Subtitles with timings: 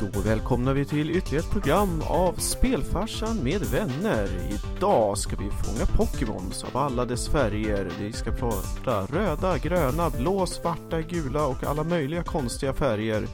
[0.00, 4.28] Då välkomnar vi till ytterligare ett program av Spelfarsan med vänner.
[4.76, 7.92] Idag ska vi fånga Pokémons av alla dess färger.
[8.00, 13.26] Vi ska prata röda, gröna, blå, svarta, gula och alla möjliga konstiga färger.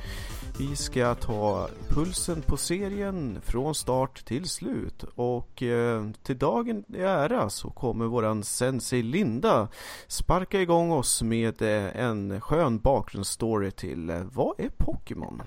[0.59, 7.01] Vi ska ta pulsen på serien från start till slut och eh, till dagen i
[7.01, 9.69] ära så kommer våran sensei Linda
[10.07, 15.43] sparka igång oss med eh, en skön bakgrundsstory till eh, vad är Pokémon?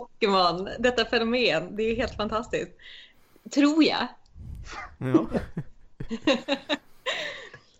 [0.00, 2.72] Pokémon, detta fenomen, det är helt fantastiskt.
[3.54, 4.06] Tror jag.
[4.98, 5.26] Ja.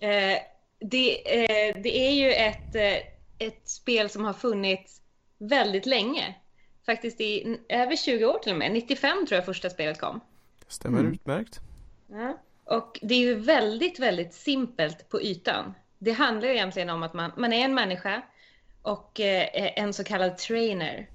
[0.09, 0.39] eh,
[0.81, 5.01] det, eh, det är ju ett, eh, ett spel som har funnits
[5.39, 6.35] väldigt länge.
[6.87, 8.73] Faktiskt i över 20 år till och med.
[8.73, 10.21] 95 tror jag första spelet kom.
[10.69, 11.13] Stämmer mm.
[11.13, 11.61] utmärkt.
[12.07, 12.39] Ja.
[12.65, 15.75] Och det är ju väldigt, väldigt simpelt på ytan.
[15.99, 18.23] Det handlar ju egentligen om att man, man är en människa
[18.83, 21.09] och eh, en så kallad trainer.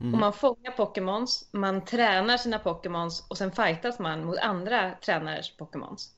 [0.00, 0.14] Mm.
[0.14, 5.56] Och man fångar Pokémons, man tränar sina Pokémons och sen fightas man mot andra tränares
[5.56, 6.14] Pokémons.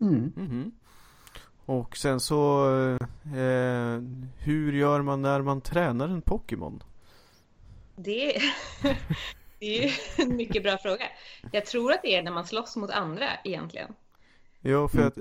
[0.00, 0.32] Mm.
[0.36, 0.72] Mm.
[1.66, 2.66] Och sen så,
[3.24, 4.02] eh,
[4.38, 6.82] hur gör man när man tränar en Pokémon?
[7.96, 8.40] Det,
[9.58, 11.04] det är en mycket bra fråga.
[11.52, 13.94] Jag tror att det är när man slåss mot andra egentligen.
[14.60, 15.18] Ja, för att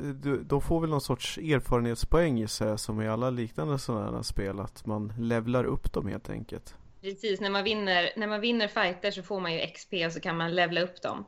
[0.49, 4.59] de får väl någon sorts erfarenhetspoäng gissar jag som i alla liknande sådana här spel.
[4.59, 6.75] Att man levlar upp dem helt enkelt.
[7.01, 10.19] Precis, när man vinner, när man vinner fighter så får man ju XP och så
[10.19, 11.25] kan man levla upp dem.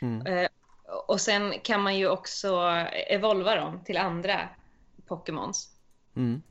[0.00, 0.26] Mm.
[0.26, 0.48] Uh,
[1.06, 2.60] och sen kan man ju också
[3.08, 4.48] evolva dem till andra
[5.06, 5.68] Pokémons.
[6.16, 6.42] Mm.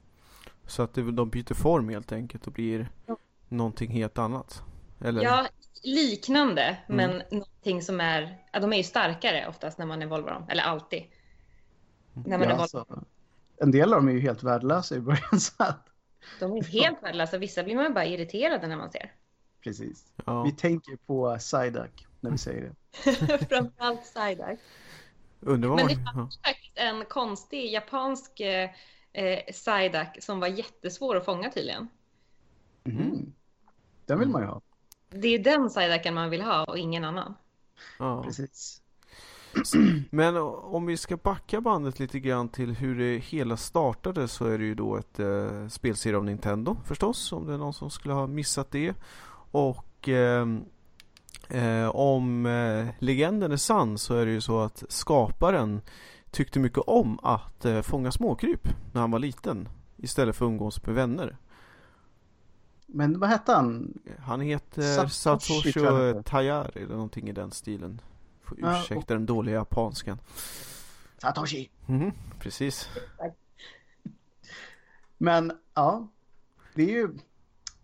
[0.68, 3.18] Så att de byter form helt enkelt och blir ja.
[3.50, 4.64] någonting helt annat?
[5.02, 5.24] Eller?
[5.24, 5.48] Ja,
[5.84, 6.98] liknande, mm.
[6.98, 8.38] men någonting som är...
[8.52, 11.04] Ja, de är ju starkare oftast när man evolvar dem, eller alltid.
[12.14, 12.86] När man ja, alltså,
[13.58, 15.40] en del av dem är ju helt värdelösa i början.
[15.40, 15.88] Så att...
[16.40, 17.38] De är helt värdelösa.
[17.38, 19.12] Vissa blir man bara irriterade när man ser.
[19.64, 20.06] Precis.
[20.26, 20.44] Ja.
[20.44, 23.12] Vi tänker på Psyduck när vi säger det.
[23.50, 24.60] Framförallt Psyduck.
[25.40, 25.76] Underbar.
[25.76, 26.50] Men det fanns ja.
[26.50, 28.70] faktiskt en konstig japansk eh,
[29.52, 31.90] Psyduck som var jättesvår att fånga tydligen.
[32.84, 33.34] Mm.
[34.06, 34.62] Den vill man ju ha.
[35.10, 37.36] Det är den Psyducken man vill ha och ingen annan.
[38.00, 38.24] Ja.
[38.24, 38.83] Precis.
[40.10, 44.58] Men om vi ska backa bandet lite grann till hur det hela startade så är
[44.58, 47.32] det ju då ett eh, spelserie av Nintendo förstås.
[47.32, 48.94] Om det är någon som skulle ha missat det.
[49.52, 50.48] Och eh,
[51.50, 55.82] eh, om eh, legenden är sann så är det ju så att skaparen
[56.32, 59.70] tyckte mycket om att eh, fånga småkryp när han var liten.
[59.98, 61.38] Istället för att umgås med vänner.
[62.88, 64.00] Men vad hette han?
[64.20, 68.02] Han heter Satoshi, Satoshi Tayari eller någonting i den stilen.
[68.58, 69.06] Ursäkta ja, och...
[69.08, 70.18] den dåliga japanskan.
[71.18, 71.70] Satoshi.
[71.88, 72.90] Mm, precis.
[75.18, 76.08] Men ja,
[76.76, 77.10] det är ju,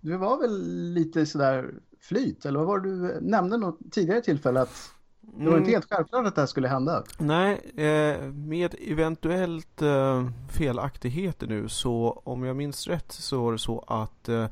[0.02, 0.64] det var väl
[0.94, 4.92] lite sådär flyt, eller vad var det du nämnde något tidigare tillfälle att
[5.22, 5.74] det var inte mm.
[5.74, 7.04] helt självklart att det här skulle hända.
[7.18, 13.58] Nej, eh, med eventuellt eh, felaktigheter nu så om jag minns rätt så var det
[13.58, 14.48] så att eh,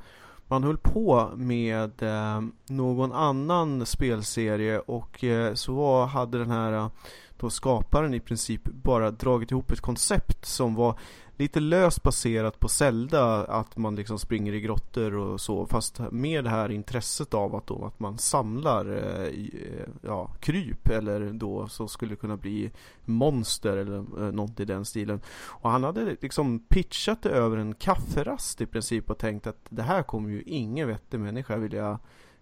[0.47, 6.89] man höll på med eh, någon annan spelserie och eh, så hade den här eh,
[7.37, 10.99] då skaparen i princip bara dragit ihop ett koncept som var
[11.37, 16.43] lite löst baserat på Zelda att man liksom springer i grottor och så fast med
[16.43, 21.67] det här intresset av att då att man samlar eh, eh, ja, kryp eller då
[21.67, 22.71] så skulle det kunna bli
[23.05, 25.21] monster eller eh, något i den stilen.
[25.45, 29.83] Och han hade liksom pitchat det över en kafferast i princip och tänkt att det
[29.83, 31.99] här kommer ju ingen vettig människa vilja,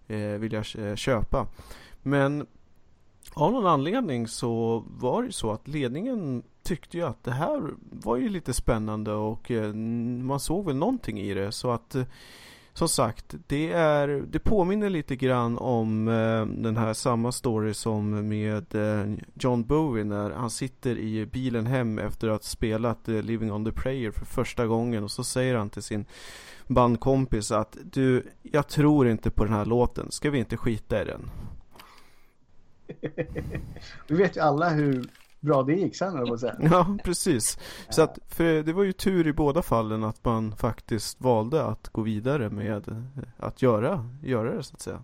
[0.08, 1.48] eh, vilja eh, köpa.
[2.02, 2.48] Men
[3.34, 8.18] av någon anledning så var det så att ledningen tyckte ju att det här var
[8.18, 11.52] ju lite spännande och eh, man såg väl någonting i det.
[11.52, 12.04] Så att eh,
[12.78, 18.28] som sagt, det, är, det påminner lite grann om eh, den här samma story som
[18.28, 23.22] med eh, John Bowie när han sitter i bilen hem efter att ha spelat eh,
[23.22, 25.04] Living on the Prayer för första gången.
[25.04, 26.06] Och så säger han till sin
[26.68, 31.06] bandkompis att du, jag tror inte på den här låten, ska vi inte skita i
[31.06, 31.30] den?
[34.08, 35.10] vi vet ju alla hur
[35.46, 36.56] bra det gick sen, eller säga.
[36.60, 37.60] Ja, precis.
[37.90, 41.90] Så att, för det var ju tur i båda fallen att man faktiskt valde att
[41.90, 43.08] gå vidare med
[43.38, 45.04] att göra, göra det, så att säga.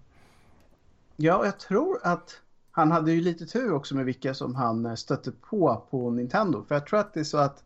[1.15, 2.41] Ja, jag tror att
[2.71, 6.63] han hade ju lite tur också med vilka som han stötte på på Nintendo.
[6.67, 7.63] För jag tror att det är så att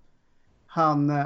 [0.65, 1.25] han eh,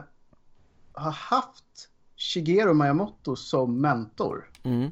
[0.93, 4.51] har haft Shigeru Miyamoto som mentor.
[4.63, 4.91] Mm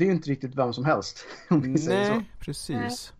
[0.00, 1.26] det är ju inte riktigt vem som helst.
[1.50, 2.22] Om vi Nej, säger så.
[2.38, 3.12] precis.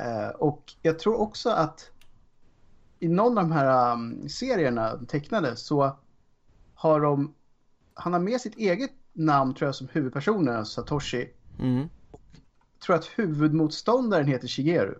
[0.00, 1.90] Uh, och jag tror också att
[2.98, 5.96] i någon av de här um, serierna tecknade så
[6.74, 7.34] har de,
[7.94, 11.30] han har med sitt eget namn tror jag som huvudpersonen, alltså Satoshi.
[11.58, 11.88] Mm.
[12.86, 14.94] Tror att huvudmotståndaren heter Shigeru.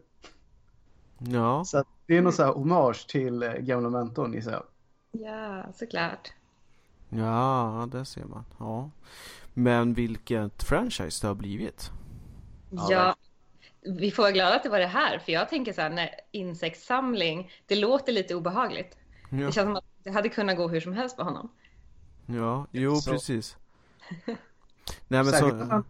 [1.18, 1.64] Ja.
[1.64, 4.64] Så att det är någon sån här hommage till eh, gamla mentorn gissar jag.
[5.12, 6.32] Ja, såklart.
[7.08, 8.44] Ja, det ser man.
[8.58, 8.90] Ja.
[9.54, 11.90] Men vilket franchise det har blivit.
[12.70, 13.14] Ja, Ja,
[13.84, 16.10] vi får vara glada att det var det här, för jag tänker så här, när
[16.30, 18.96] insektssamling, det låter lite obehagligt.
[19.30, 21.52] Ja, Det känns som att det hade kunnat gå hur som helst för honom.
[22.26, 23.56] ja jo Så- precis.
[24.26, 24.36] Nej
[25.08, 25.50] men, Säkert.
[25.50, 25.82] så,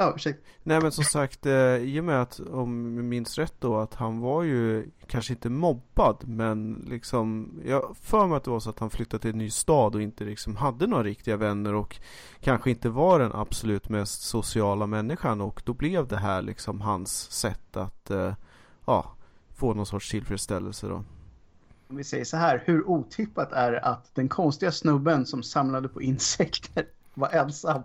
[0.00, 0.42] Ja, ursäkta.
[0.62, 3.94] nej men som sagt, eh, i och med att om jag minns rätt då att
[3.94, 8.70] han var ju kanske inte mobbad men liksom Jag för mig att det var så
[8.70, 11.96] att han flyttade till en ny stad och inte liksom hade några riktiga vänner och
[12.40, 17.30] Kanske inte var den absolut mest sociala människan och då blev det här liksom hans
[17.30, 18.34] sätt att eh,
[18.86, 19.12] Ja
[19.54, 21.04] Få någon sorts tillfredsställelse då
[21.88, 25.88] Om vi säger så här, hur otippat är det att den konstiga snubben som samlade
[25.88, 27.82] på insekter var ensam?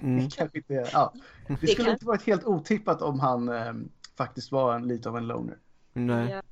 [0.00, 0.24] Mm.
[0.24, 1.12] Det kanske inte, ja.
[1.48, 3.72] Det Det skulle kan- inte varit helt otippat om han eh,
[4.16, 5.56] faktiskt var en, lite av en loner.
[5.92, 6.42] Nej Ja.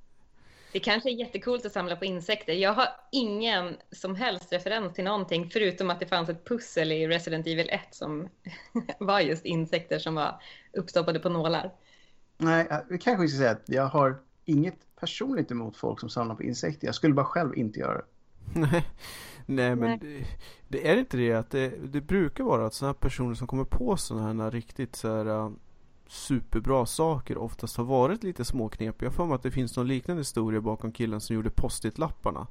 [0.73, 2.53] Det kanske är jättekult att samla på insekter.
[2.53, 7.09] Jag har ingen som helst referens till någonting förutom att det fanns ett pussel i
[7.09, 8.29] Resident Evil 1 som
[8.99, 10.43] var just insekter som var
[10.73, 11.71] uppstoppade på nålar.
[12.39, 16.43] Nej, vi kanske ska säga att jag har inget personligt emot folk som samlar på
[16.43, 16.87] insekter.
[16.89, 18.05] Jag skulle bara själv inte göra det.
[18.53, 18.87] Nej,
[19.47, 19.99] nej men Nej.
[19.99, 20.27] Det,
[20.69, 23.65] det är inte det att det, det brukar vara att sådana här personer som kommer
[23.65, 25.51] på sådana här riktigt så här äh,
[26.09, 29.07] superbra saker oftast har varit lite småknepiga.
[29.07, 32.47] Jag för mig att det finns någon liknande historia bakom killen som gjorde post-it-lapparna.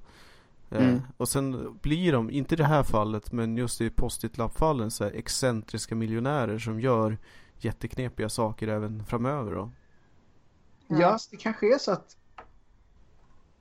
[0.69, 1.01] Eh, Mm.
[1.17, 5.11] och sen blir de, inte i det här fallet, men just i post-it-lappfallen så här
[5.11, 7.17] excentriska miljonärer som gör
[7.57, 9.71] jätteknepiga saker även framöver då.
[10.87, 10.97] Ja.
[10.99, 12.17] Ja, så det kanske är så att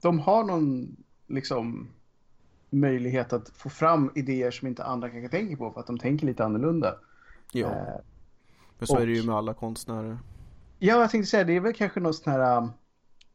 [0.01, 0.97] de har någon
[1.27, 1.89] liksom
[2.71, 6.27] möjlighet att få fram idéer som inte andra kanske tänker på för att de tänker
[6.27, 6.95] lite annorlunda.
[7.53, 8.01] Ja, Eh,
[8.79, 10.19] men så är det ju och- med alla konstnärer.
[10.79, 12.71] Ja, jag tänkte säga det är väl kanske någon sån här um,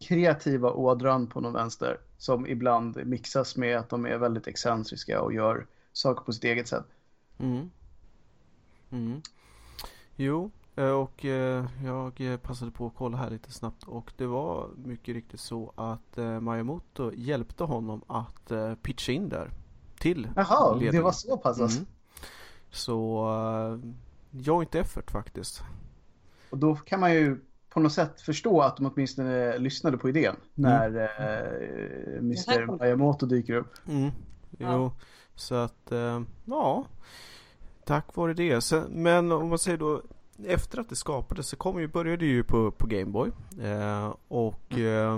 [0.07, 5.33] kreativa ådran på någon vänster som ibland mixas med att de är väldigt excentriska och
[5.33, 6.85] gör saker på sitt eget sätt.
[7.39, 7.69] Mm.
[8.91, 9.21] Mm.
[10.15, 14.69] Jo, och eh, jag eh, passade på att kolla här lite snabbt och det var
[14.75, 19.51] mycket riktigt så att eh, Miyamoto hjälpte honom att eh, pitcha in där
[19.99, 21.77] till Jaha, det var så pass alltså.
[21.77, 21.87] Mm.
[22.71, 23.29] Så
[24.31, 25.63] joint effort faktiskt.
[26.49, 30.35] Och då kan man ju på något sätt förstå att de åtminstone lyssnade på idén
[30.53, 32.79] när eh, Mr.
[32.79, 33.73] Miyamoto dyker upp.
[33.87, 34.11] Mm.
[34.57, 34.91] Jo, Ja.
[35.35, 36.85] så att eh, ja,
[37.85, 38.73] tack vare det.
[38.89, 40.01] Men om man säger då
[40.45, 43.31] efter att det skapades så kom ju, började ju på, på Gameboy.
[43.61, 45.17] Eh, och eh,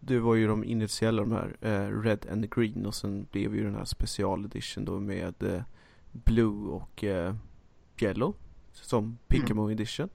[0.00, 3.64] det var ju de initiella de här eh, Red and Green och sen blev ju
[3.64, 5.62] den här special edition då med eh,
[6.12, 7.34] Blue och eh,
[8.00, 8.34] Yellow
[8.72, 10.08] som Pikamo edition.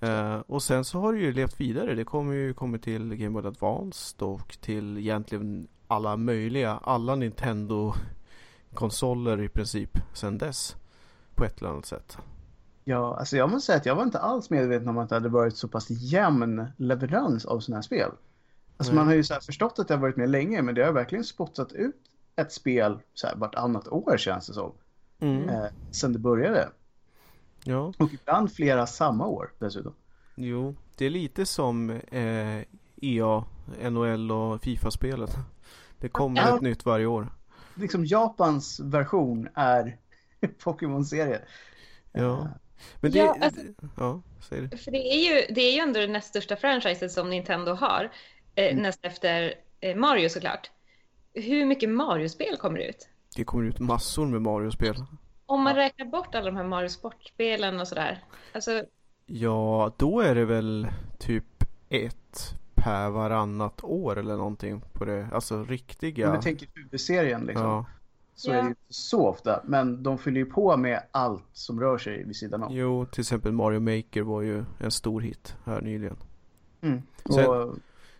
[0.00, 1.94] Eh, och sen så har det ju levt vidare.
[1.94, 9.42] Det kommer ju kommit till Game Boy Advanced och till egentligen alla möjliga, alla Nintendo-konsoler
[9.42, 10.76] i princip sen dess.
[11.34, 12.18] På ett eller annat sätt.
[12.88, 15.28] Ja, alltså jag måste säga att jag var inte alls medveten om att det hade
[15.28, 18.10] varit så pass jämn leverans av sådana här spel.
[18.76, 20.84] Alltså man har ju så här förstått att det har varit med länge, men det
[20.84, 21.96] har verkligen spottat ut
[22.36, 24.72] ett spel så här vartannat år känns det som.
[25.20, 25.48] Mm.
[25.48, 26.68] Eh, sen det började.
[27.64, 29.94] Ja, Och ibland flera samma år dessutom.
[30.34, 30.74] jo.
[30.96, 32.62] Det är lite som eh,
[33.02, 33.44] EA,
[33.90, 35.36] NHL och Fifa-spelet.
[35.98, 36.56] Det kommer Ja.
[36.56, 37.28] ett nytt varje år.
[37.74, 39.96] Liksom Japans version är
[40.64, 41.40] Pokémon-serie.
[42.12, 42.48] Ja.
[43.00, 43.60] Men det, Ja, alltså-
[43.96, 44.76] ja, säg det.
[44.78, 48.10] För det är ju, det är ju ändå det näst största franchiset som Nintendo har.
[48.54, 50.70] Eh, näst efter eh, Mario såklart.
[51.34, 53.08] Hur mycket Mario-spel kommer ut?
[53.36, 54.94] Det kommer ut massor med Mario-spel.
[55.46, 58.24] Om man räknar bort alla de här Mario Sport-spelen och sådär.
[58.52, 58.84] Alltså,
[59.26, 61.44] Ja, då är det väl typ
[61.88, 65.28] ett per varannat år eller någonting på det.
[65.32, 66.30] Alltså riktiga.
[66.30, 67.64] Om vi tänker huvudserien liksom.
[67.66, 67.84] Ja,
[68.40, 69.60] Så är det ju inte så ofta.
[69.64, 72.72] Men de fyller ju på med allt som rör sig vid sidan om.
[72.76, 76.16] jo, till exempel Mario Maker var ju en stor hit här nyligen.
[76.80, 77.02] Mm.
[77.34, 77.74] Sen- Och,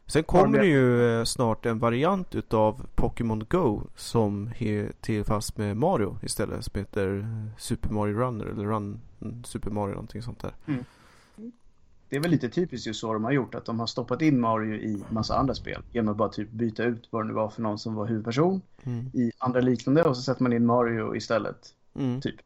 [0.07, 5.57] Sen kommer det ju eh, snart en variant utav Pokémon Go som är till fast
[5.59, 6.65] med Mario istället.
[6.65, 7.27] Som heter
[7.59, 10.53] Super Mario Runner eller Run mm, Super Mario någonting sånt där.
[12.09, 13.55] Det är väl lite typiskt just så de har gjort.
[13.55, 15.83] Att de har stoppat in Mario i massa andra spel.
[15.93, 18.63] Genom att bara typ byta ut vad det nu var för någon som var huvudperson
[18.85, 19.07] Mm.
[19.15, 20.03] i andra liknande.
[20.05, 21.75] Och så sätter man in Mario istället.
[21.95, 22.21] Mm.
[22.21, 22.37] Typ.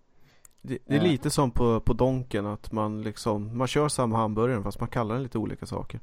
[0.62, 1.02] Det, det är Ja.
[1.04, 5.14] lite som på, på Donken att man liksom, man kör samma hamburgare fast man kallar
[5.14, 6.00] den lite olika saker.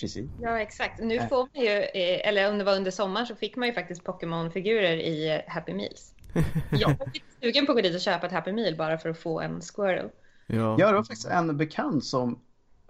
[0.00, 0.30] Precis.
[0.40, 1.00] ja exakt.
[1.00, 1.28] Nu Nej.
[1.28, 4.04] får man ju, eh, eller om det var under sommaren så fick man ju faktiskt
[4.04, 6.14] Pokémon-figurer i eh, Happy Meals.
[6.70, 9.08] Jag är lite sugen på att gå dit och köpa ett Happy Meal bara för
[9.08, 10.08] att få en Squirrel.
[10.46, 10.76] Ja.
[10.78, 12.38] Ja, det var faktiskt en bekant som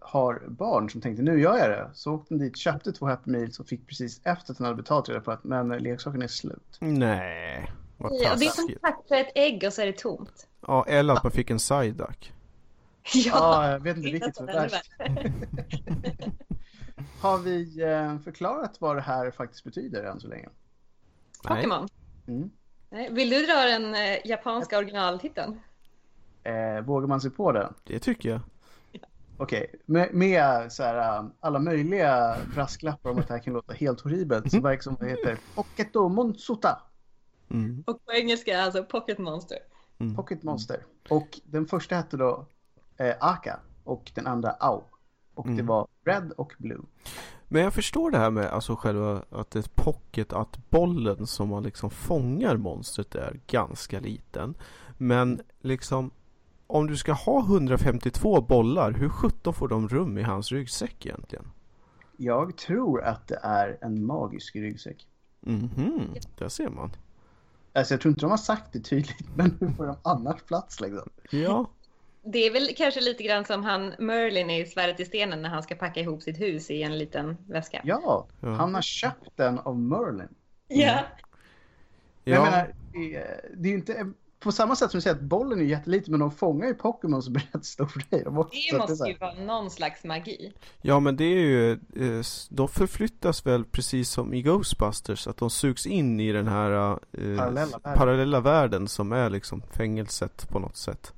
[0.06, 1.90] har barn som tänkte nu gör jag det.
[1.94, 4.76] Så åkte den dit, köpte två Happy Meals och fick precis efter att den hade
[4.76, 6.76] betalt reda på att men leksaken är slut.
[6.80, 8.80] Nej, vad Ja, det är som taskigt.
[8.80, 10.46] sagt för ett ägg och så är det tomt.
[10.66, 12.32] Ja, eller att man fick en side duck.
[13.14, 14.90] Ja, jag vet inte vilket som är värst.
[17.20, 20.49] Har vi eh, förklarat vad det här faktiskt betyder än så länge?
[21.49, 21.62] Nej.
[21.64, 21.88] Pokémon.
[22.26, 22.50] Mm.
[22.90, 25.61] Nej, Vill du dra den eh, japanska originaltiteln?
[26.42, 27.73] Eh, vågar man sig på det?
[27.84, 28.40] Det tycker jag.
[29.36, 33.72] Okej, med, med så här, um, alla möjliga brasklappar om att det här kan låta
[33.72, 36.82] helt horribelt så verkar det som det heter Poketo Monsuta,
[37.50, 37.84] Mm.
[37.86, 39.58] Och på engelska alltså Pocket Monster.
[39.98, 40.16] Mm.
[40.16, 40.82] Pocket Monster.
[41.08, 42.46] Och den första hette då
[42.96, 44.82] eh, Aka och den andra Au.
[45.34, 45.66] Och det Mm.
[45.66, 46.80] var Red och Blue.
[47.48, 51.48] Men jag förstår det här med alltså själva att det är pocket, att bollen som
[51.48, 54.54] man liksom fångar monstret är ganska liten.
[54.98, 56.10] Men liksom
[56.66, 61.50] om du ska ha 152 bollar, hur sjutton får de rum i hans ryggsäck egentligen?
[62.16, 65.06] Jag tror att det är en magisk ryggsäck.
[65.40, 66.92] Mhm, där ser man.
[67.73, 70.80] Alltså jag tror inte de har sagt det tydligt, men hur får de annars plats
[70.80, 71.11] liksom?
[71.30, 71.71] Ja,
[72.23, 75.62] Det är väl kanske lite grann som han Merlin i Svärdet i stenen när han
[75.62, 77.80] ska packa ihop sitt hus i en liten väska.
[77.85, 80.35] Ja, han har köpt den av Merlin.
[80.68, 81.00] Ja.
[82.25, 82.44] Jag ja.
[82.44, 84.12] menar, det är det är ju inte...
[84.44, 87.22] På samma sätt som du säger att bollen är jätteliten men de fångar ju Pokémon
[87.22, 87.90] som är rätt stora.
[88.10, 90.52] De måste, så Det måste ju vara någon slags magi.
[90.82, 95.50] ja men det är ju, eh, de förflyttas väl precis som i Ghostbusters, att de
[95.50, 96.96] sugs in i den här eh,
[97.36, 97.94] Parallella världen.
[97.98, 101.12] parallella världen som är liksom fängelset på något sätt.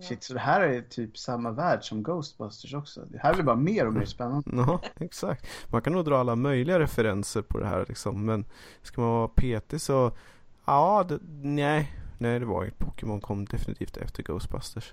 [0.00, 3.00] Shit, så det här är typ samma värld som Ghostbusters också.
[3.10, 4.50] Det här blir bara mer och mer spännande.
[4.52, 5.46] Ja, exakt.
[5.70, 8.24] Man kan nog dra alla möjliga referenser på det här liksom.
[8.24, 8.44] Men
[8.82, 10.12] ska man vara petig så...
[10.64, 11.92] Ja, det, nej.
[12.18, 12.78] Nej, det var inget.
[12.78, 14.92] Pokémon kom definitivt efter Ghostbusters.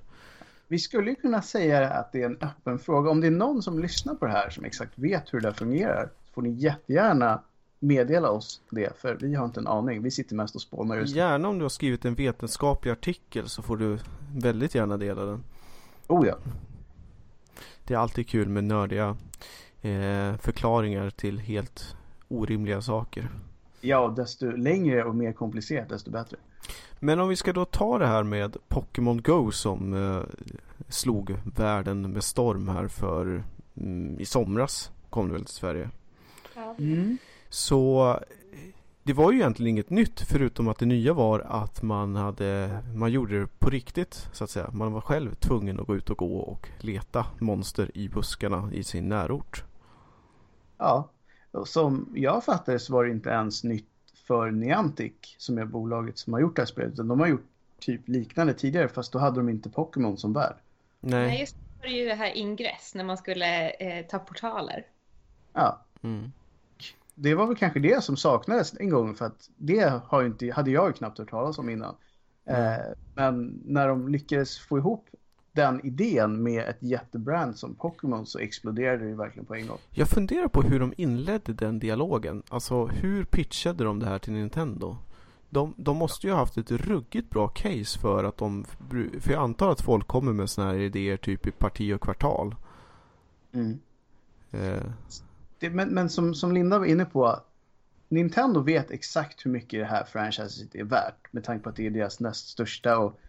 [0.68, 3.12] Vi skulle ju kunna säga att det är en öppen fråga.
[3.12, 6.10] Om det är någon som lyssnar på det här som exakt vet hur det fungerar
[6.26, 7.42] så får ni jättegärna
[7.80, 8.98] meddela oss det.
[8.98, 10.02] För vi har inte en aning.
[10.04, 11.22] Vi sitter mest och spånar just nu.
[11.22, 14.00] Gärna om du har skrivit en vetenskaplig artikel så får du
[14.36, 15.44] väldigt gärna dela den.
[16.08, 16.38] Oh ja.
[17.84, 19.18] Det är alltid kul med nördiga
[19.82, 21.96] eh, förklaringar till helt
[22.28, 23.30] orimliga saker.
[23.82, 26.38] Ja, desto längre och mer komplicerat desto bättre.
[27.00, 30.24] Men om vi ska då ta det här med Pokémon Go som eh,
[30.88, 33.44] slog världen med storm här för
[33.78, 35.90] mm, i somras kom det väl till Sverige.
[36.78, 37.18] Mm.
[37.50, 38.20] Så
[39.04, 43.12] det var ju egentligen inget nytt förutom att det nya var att man hade man
[43.12, 44.70] gjorde det på riktigt så att säga.
[44.74, 48.84] Man var själv tvungen att gå ut och gå och leta monster i buskarna i
[48.84, 49.64] sin närort.
[50.78, 51.10] Ja,
[51.52, 53.88] och som jag fattar det så var det inte ens nytt
[54.28, 56.94] för Niantic som är bolaget som har gjort det här spelet.
[56.94, 57.46] Utan de har gjort
[57.80, 60.56] typ liknande tidigare fast då hade de inte Pokémon som värld.
[61.00, 61.40] Nej, Nej.
[61.40, 64.86] just det var ju det här ingress när man skulle eh, ta portaler.
[65.54, 66.32] Ja, Mm.
[67.16, 70.52] det var väl kanske det som saknades en gång för att det har ju inte,
[70.52, 71.96] hade jag ju knappt hört talas om innan.
[72.46, 72.78] Eh,
[73.16, 75.10] men när de lyckades få ihop
[75.52, 79.78] den idén med ett jättebrand som Pokémon så exploderade det verkligen på en gång.
[79.90, 82.44] Jag funderar på hur de inledde den dialogen.
[82.50, 84.98] Alltså hur pitchade de det här till Nintendo?
[85.50, 88.66] De, de måste ju ha haft ett ruggigt bra case för att de...
[89.20, 92.56] För jag antar att folk kommer med såna här idéer typ i parti och kvartal.
[93.52, 93.80] Mm.
[94.52, 94.84] Eh,
[95.60, 97.40] Det, men men som, som Linda var inne på,
[98.10, 101.86] Nintendo vet exakt hur mycket det här franchiset är värt med tanke på att det
[101.86, 103.20] är deras näst största och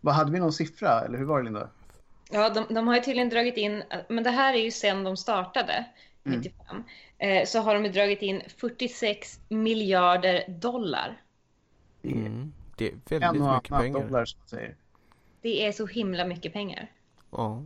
[0.00, 1.68] vad hade vi någon siffra eller hur var det Linda?
[2.30, 5.16] Ja, de, de har ju tydligen dragit in, men det här är ju sen de
[5.16, 5.84] startade,
[6.24, 6.40] Mm.
[6.40, 6.84] 95,
[7.18, 11.22] eh, så har de ju dragit in 46 miljarder dollar.
[12.02, 14.00] mm, det är En väldigt och mycket annan pengar.
[14.00, 14.76] dollar som säger.
[15.42, 16.90] Det är så himla mycket pengar.
[17.30, 17.62] Ja.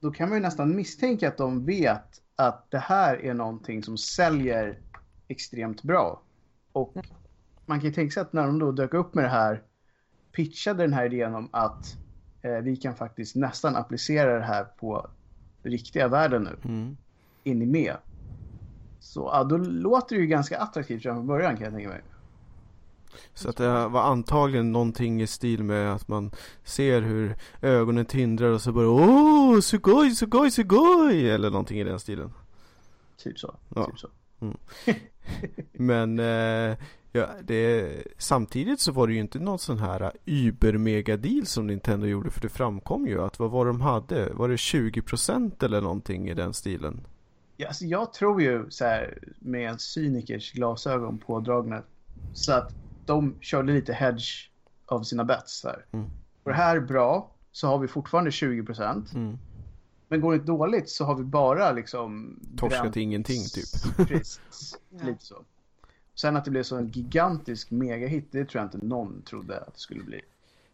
[0.00, 3.98] Då kan man ju nästan misstänka att de vet att det här är någonting som
[3.98, 4.78] säljer
[5.28, 6.22] extremt bra.
[6.72, 6.94] Och
[7.66, 9.62] man kan ju tänka sig att när de då dök upp med det här
[10.34, 11.96] pitchade den här idén om att
[12.42, 15.10] eh, vi kan faktiskt nästan applicera det här på
[15.62, 16.56] riktiga världen nu.
[16.64, 16.96] Mm.
[17.44, 17.96] in i med.
[19.00, 22.02] Så ja, då låter det ju ganska attraktivt redan från början kan jag tänka mig.
[23.34, 26.30] Så att det var antagligen någonting i stil med att man
[26.64, 31.30] ser hur ögonen tindrar och så bara Åh, sugoi, sugoi, sugoi!
[31.30, 32.32] Eller någonting i den stilen.
[33.16, 33.54] Typ så.
[33.74, 33.86] Ja.
[33.86, 34.08] Typ så.
[35.72, 36.76] Men eh,
[37.14, 42.30] ja, det, samtidigt så var det ju inte någon sån här Uber-mega-deal som Nintendo gjorde
[42.30, 44.32] för det framkom ju att vad var de hade?
[44.32, 47.06] Var det 20% eller någonting i den stilen?
[47.56, 51.82] Ja, alltså jag tror ju så här med en cynikers glasögon pådragna
[52.32, 52.74] så att
[53.06, 54.50] de körde lite hedge
[54.86, 55.64] av sina bets.
[55.64, 55.84] Här.
[55.92, 56.06] Mm.
[56.44, 59.14] Det här är bra så har vi fortfarande 20 procent.
[59.14, 59.38] Mm.
[60.08, 62.40] Men går det dåligt så har vi bara liksom...
[62.56, 64.06] Torskat ingenting typ.
[64.08, 65.44] Precis, lite så.
[66.14, 69.74] Sen att det blev så en gigantisk megahit, det tror jag inte någon trodde att
[69.74, 70.20] det skulle bli.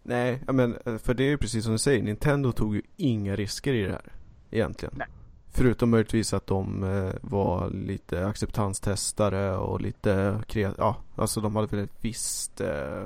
[0.02, 3.36] Nej, men eh, för det är ju precis som du säger, Nintendo tog ju inga
[3.36, 4.12] risker i det här.
[4.50, 4.94] Egentligen.
[4.98, 5.06] Nej.
[5.52, 11.76] Förutom möjligtvis att de eh, var lite acceptanstestare och lite kreativa, ja, alltså de hade
[11.76, 13.02] väl ett visst eh,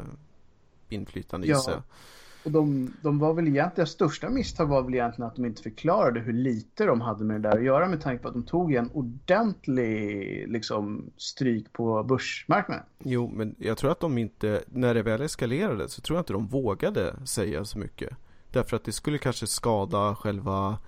[0.88, 1.82] inflytande gissar jag.
[2.44, 5.62] Och de, de var väl egentligen, deras största misstag var väl egentligen att de inte
[5.62, 8.42] förklarade hur lite de hade med det där att göra med tanke på att de
[8.42, 12.84] tog en ordentlig liksom, stryk på börsmarknaden.
[12.98, 16.32] Jo, men jag tror att de inte, när det väl eskalerade så tror jag inte
[16.32, 18.16] de vågade säga så mycket.
[18.50, 20.78] Därför att det skulle kanske skada själva,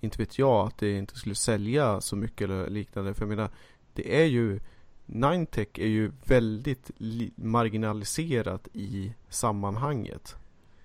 [0.00, 3.14] inte vet jag, att det inte skulle sälja så mycket eller liknande.
[3.14, 3.50] För jag menar,
[3.94, 4.60] det är ju,
[5.06, 6.90] Ninetech är ju väldigt
[7.36, 10.36] marginaliserat i sammanhanget.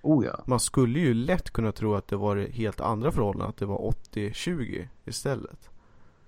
[0.06, 0.40] Oh ja.
[0.46, 3.92] Man skulle ju lätt kunna tro att det var helt andra förhållanden, att det var
[4.12, 5.70] 80-20 istället.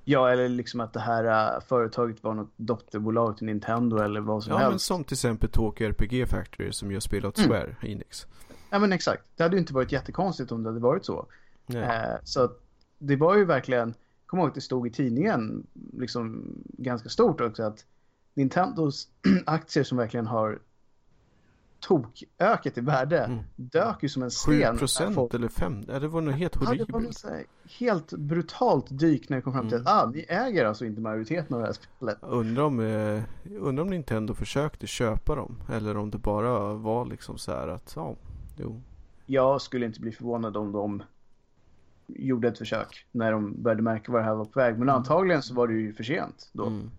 [0.04, 4.44] Ja, eller liksom att det här äh, företaget var något dotterbolag till Nintendo eller vad
[4.44, 4.84] som Ja, men helst.
[4.86, 7.50] som till exempel Tokyo RPG Factory som gör spel åt Mm.
[7.50, 8.26] Square Enix.
[8.70, 9.22] Ja, men exakt.
[9.36, 11.26] Det hade ju inte varit jättekonstigt om det hade varit så.
[11.74, 12.50] Eh, så
[12.98, 13.94] det var ju verkligen,
[14.26, 17.84] kom ihåg att det stod i tidningen liksom ganska stort också att
[18.34, 19.08] Nintendos
[19.46, 20.58] aktier som verkligen har
[21.80, 23.38] tokökat i värde Mm.
[23.56, 24.78] dök ju som en 7 sten.
[24.78, 25.84] procent Folk- eller 5?
[25.88, 27.24] Ja, det var nog helt Ja, det var horribelt.
[27.24, 27.44] här
[27.78, 29.86] helt brutalt dyk när det kom fram till Mm.
[29.86, 32.18] att ah, ni äger alltså inte majoriteten av det här spelet.
[32.22, 33.22] Undrar om, eh,
[33.60, 35.56] undrar om Nintendo försökte köpa dem.
[35.72, 38.14] Eller om det bara var liksom så här att, ja,
[38.56, 38.80] jo.
[39.26, 41.02] Jag skulle inte bli förvånad om de
[42.06, 44.78] gjorde ett försök när de började märka vad det här var på väg.
[44.78, 46.66] Men antagligen så var det ju för sent då.
[46.66, 46.90] Mm.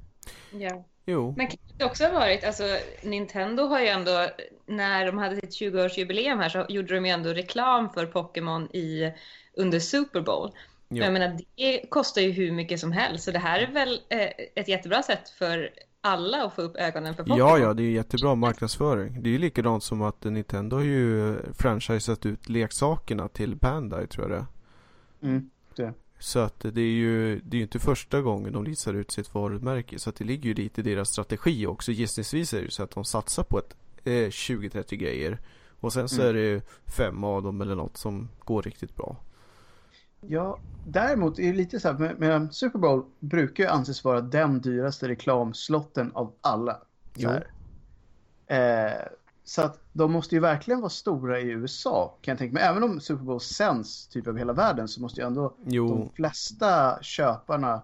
[0.52, 0.84] Ja.
[1.10, 1.34] Jo.
[1.38, 2.64] Men kan det också ha varit, alltså
[3.04, 4.28] Nintendo har ju ändå,
[4.66, 9.14] när de hade sitt 20-årsjubileum här så gjorde de ju ändå reklam för Pokémon i,
[9.54, 10.52] under Super Bowl.
[10.88, 11.04] Ja.
[11.04, 14.30] Jag menar, det kostar ju hur mycket som helst, så det här är väl eh,
[14.56, 15.70] ett jättebra sätt för
[16.02, 17.38] alla att få upp ögonen för Pokémon.
[17.38, 19.24] Ja, ja, det är jättebra marknadsföring.
[19.24, 24.30] Det är ju likadant som att Nintendo har ju franchisat ut leksakerna till Bandai tror
[24.30, 25.30] jag det är.
[25.30, 25.50] Mm.
[26.20, 29.34] Så att det är ju det är ju inte första gången de listar ut sitt
[29.34, 30.00] varumärke.
[30.00, 31.92] Så att det ligger ju lite i deras strategi också.
[31.92, 35.40] Gissningsvis är det ju så att de satsar på ett eh, 20-30 grejer.
[35.80, 36.30] Och sen så Mm.
[36.30, 36.62] är det
[36.98, 39.18] fem av dem eller något som går riktigt bra.
[40.22, 44.22] Ja, däremot är det lite så här, med, med Super Bowl brukar ju anses vara
[44.22, 46.78] den dyraste reklamslotten av alla.
[47.18, 47.30] Så.
[48.54, 48.92] Eh,
[49.50, 52.64] så att de måste ju verkligen vara stora i USA kan jag tänka mig.
[52.64, 56.10] Även om Super Bowl sänds typ över hela världen så måste ju ändå Jo, de
[56.16, 57.82] flesta köparna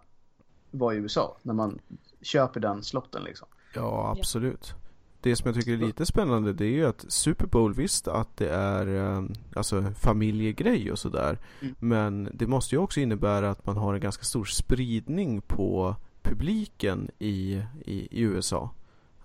[0.71, 1.79] vara i USA när man
[2.21, 3.47] köper den slotten liksom.
[3.73, 4.73] ja absolut.
[5.21, 8.37] Det som jag tycker är lite spännande det är ju att Super Bowl visst att
[8.37, 9.23] det är eh,
[9.55, 11.39] alltså familjegrej och sådär.
[11.61, 11.75] Mm.
[11.79, 17.09] Men det måste ju också innebära att man har en ganska stor spridning på publiken
[17.19, 18.69] i, i, i USA.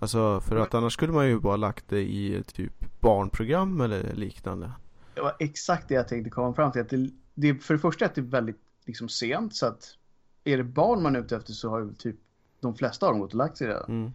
[0.00, 4.72] Alltså för att annars skulle man ju bara lagt det i typ barnprogram eller liknande.
[5.14, 6.80] Det var exakt det jag tänkte komma fram till.
[6.80, 9.96] Att det, det, för det första att det är väldigt liksom, sent så att
[10.44, 12.16] är det barn man är ute efter så har ju typ
[12.60, 13.84] de flesta av dem gått och lagt sig redan.
[13.88, 14.12] Mm.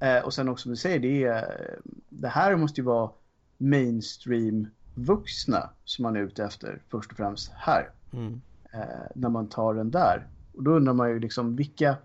[0.00, 3.10] Eh, och sen också som du säger, det, är, det här måste ju vara
[3.58, 7.90] mainstream vuxna som man är ute efter först och främst här.
[8.12, 8.40] Mm.
[8.72, 8.80] Eh,
[9.14, 10.26] när man tar den där.
[10.54, 11.96] Och då undrar man ju liksom vilka...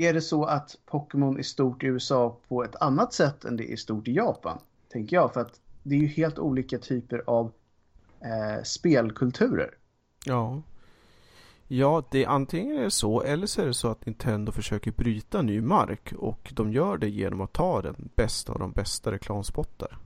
[0.00, 3.72] Är det så att Pokémon är stort i USA på ett annat sätt än det
[3.72, 4.58] är stort i Japan?
[4.92, 5.32] Tänker jag.
[5.32, 7.52] För att det är ju helt olika typer av
[8.20, 9.70] eh, spelkulturer.
[10.26, 10.62] Ja.
[11.68, 14.92] Ja, det är antingen är det så eller så är det så att Nintendo försöker
[14.92, 19.12] bryta ny mark och de gör det genom att ta den bästa av de bästa
[19.12, 19.98] reklamspottar.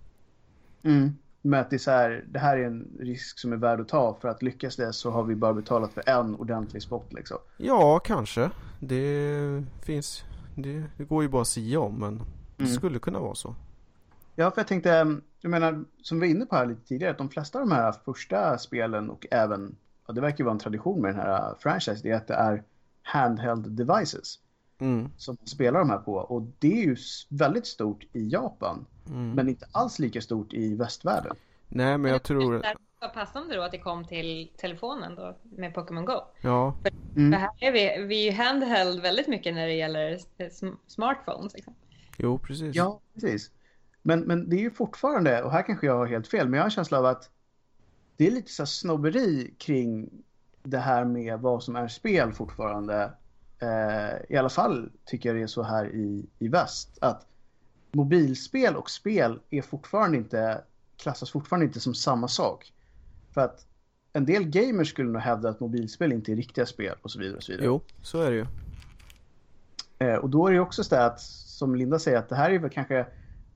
[0.82, 1.16] Mm.
[1.46, 3.88] Men att det är så här, det här är en risk som är värd att
[3.88, 4.18] ta.
[4.20, 7.38] För att lyckas det så har vi bara betalat för en ordentlig spot liksom.
[7.56, 8.50] Ja, kanske.
[8.80, 10.24] Det finns...
[10.56, 12.18] Det, det går ju bara att sia om men
[12.56, 12.74] det Mm.
[12.76, 13.54] skulle kunna vara så.
[14.34, 17.18] Ja, för jag tänkte, jag menar, som vi var inne på här lite tidigare, att
[17.18, 19.76] de flesta av de här första spelen och även,
[20.06, 22.34] ja, det verkar ju vara en tradition med den här franchise, det är att det
[22.34, 22.62] är
[23.02, 24.38] handheld devices
[24.78, 25.10] Mm.
[25.16, 26.14] som man spelar de här på.
[26.14, 26.96] Och det är ju
[27.28, 29.30] väldigt stort i Japan, Mm.
[29.30, 31.36] men inte alls lika stort i västvärlden.
[31.68, 32.52] Nej, men jag tror...
[32.52, 36.20] Det var passande då att det kom till telefonen då med Pokémon Go.
[36.40, 36.74] Ja,
[37.16, 37.32] Mm.
[37.32, 41.54] För här är vi, vi är ju handheld väldigt mycket när det gäller sm- smartphones.
[41.54, 41.74] Liksom.
[42.18, 42.74] jo precis.
[42.76, 43.50] Ja, precis.
[44.02, 46.62] Men, men det är ju fortfarande, och här kanske jag har helt fel, men jag
[46.62, 47.30] har en känsla av att
[48.16, 50.10] det är lite så snobberi kring
[50.62, 53.12] det här med vad som är spel fortfarande.
[53.58, 56.98] Eh, I alla fall tycker jag det är så här i, i väst.
[57.00, 57.26] Att
[57.92, 60.64] mobilspel och spel är fortfarande inte,
[60.96, 62.72] klassas fortfarande inte som samma sak.
[63.34, 63.66] För att
[64.12, 67.36] en del gamers skulle nog hävda att mobilspel inte är riktiga spel och så vidare.
[67.36, 67.66] Och så vidare.
[67.66, 68.46] Jo, så är det ju.
[69.98, 72.58] Eh, och då är det också så att, som Linda säger, att det här är
[72.58, 73.06] väl kanske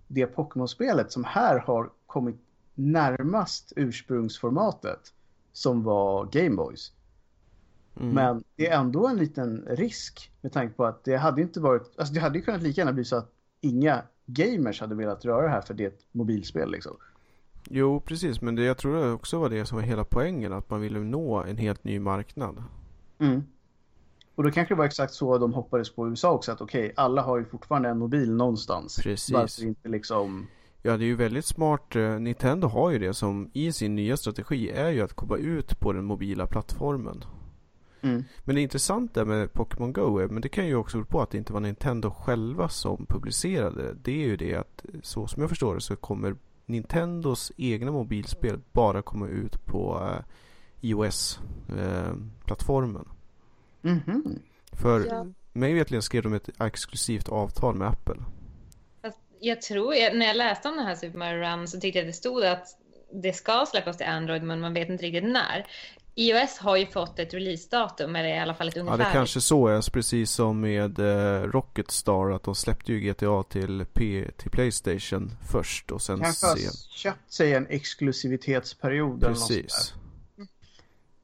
[0.07, 2.37] det Pokémon-spelet som här har kommit
[2.75, 5.13] närmast ursprungsformatet
[5.53, 6.93] som var Gameboys.
[8.01, 8.15] Mm.
[8.15, 11.99] Men det är ändå en liten risk med tanke på att det hade inte varit,
[11.99, 15.43] alltså det hade ju kunnat lika gärna bli så att inga gamers hade velat röra
[15.43, 16.97] det här för det är ett mobilspel liksom.
[17.71, 20.71] Jo, precis, men det, jag tror det också var det som var hela poängen, att
[20.71, 22.63] man ville nå en helt ny marknad.
[23.19, 23.43] Mm.
[24.35, 26.95] Och då kanske det var exakt så de hoppades på USA också, att okej, okay,
[26.97, 29.01] alla har ju fortfarande en mobil någonstans.
[29.03, 29.35] Precis.
[29.35, 30.47] Varför inte liksom...
[30.83, 31.97] Ja, det är ju väldigt smart.
[31.97, 35.81] Eh, Nintendo har ju det som i sin nya strategi är ju att komma ut
[35.81, 37.25] på den mobila plattformen.
[38.01, 38.25] Mm.
[38.45, 41.31] Men det intressanta med Pokémon Go är, men det kan ju också bero på att
[41.31, 44.13] det inte var Nintendo själva som publicerade det.
[44.13, 49.03] Är ju det att så som jag förstår det så kommer Nintendos egna mobilspel bara
[49.03, 50.19] komma ut på uh,
[50.81, 53.09] iOS-plattformen.
[53.85, 54.39] Uh, mm -hmm.
[54.73, 55.27] För ja.
[55.53, 58.17] mig vetligen skrev de ett exklusivt avtal med Apple.
[59.41, 62.13] Jag tror, när jag läste om den här Super Mario Run så tyckte jag att
[62.13, 62.67] det stod att
[63.13, 65.67] det ska släppas till Android men man vet inte riktigt när
[66.19, 68.99] iOS har ju fått ett releasedatum, eller i alla fall ett ungefär.
[68.99, 73.01] Ja, det kanske så är, precis som med eh, Rocket Star, att de släppte ju
[73.01, 76.73] GTA till, P till Playstation först och sen kanske sen...
[76.91, 79.51] köpt sig en exklusivitetsperiod Precis.
[79.51, 80.53] eller något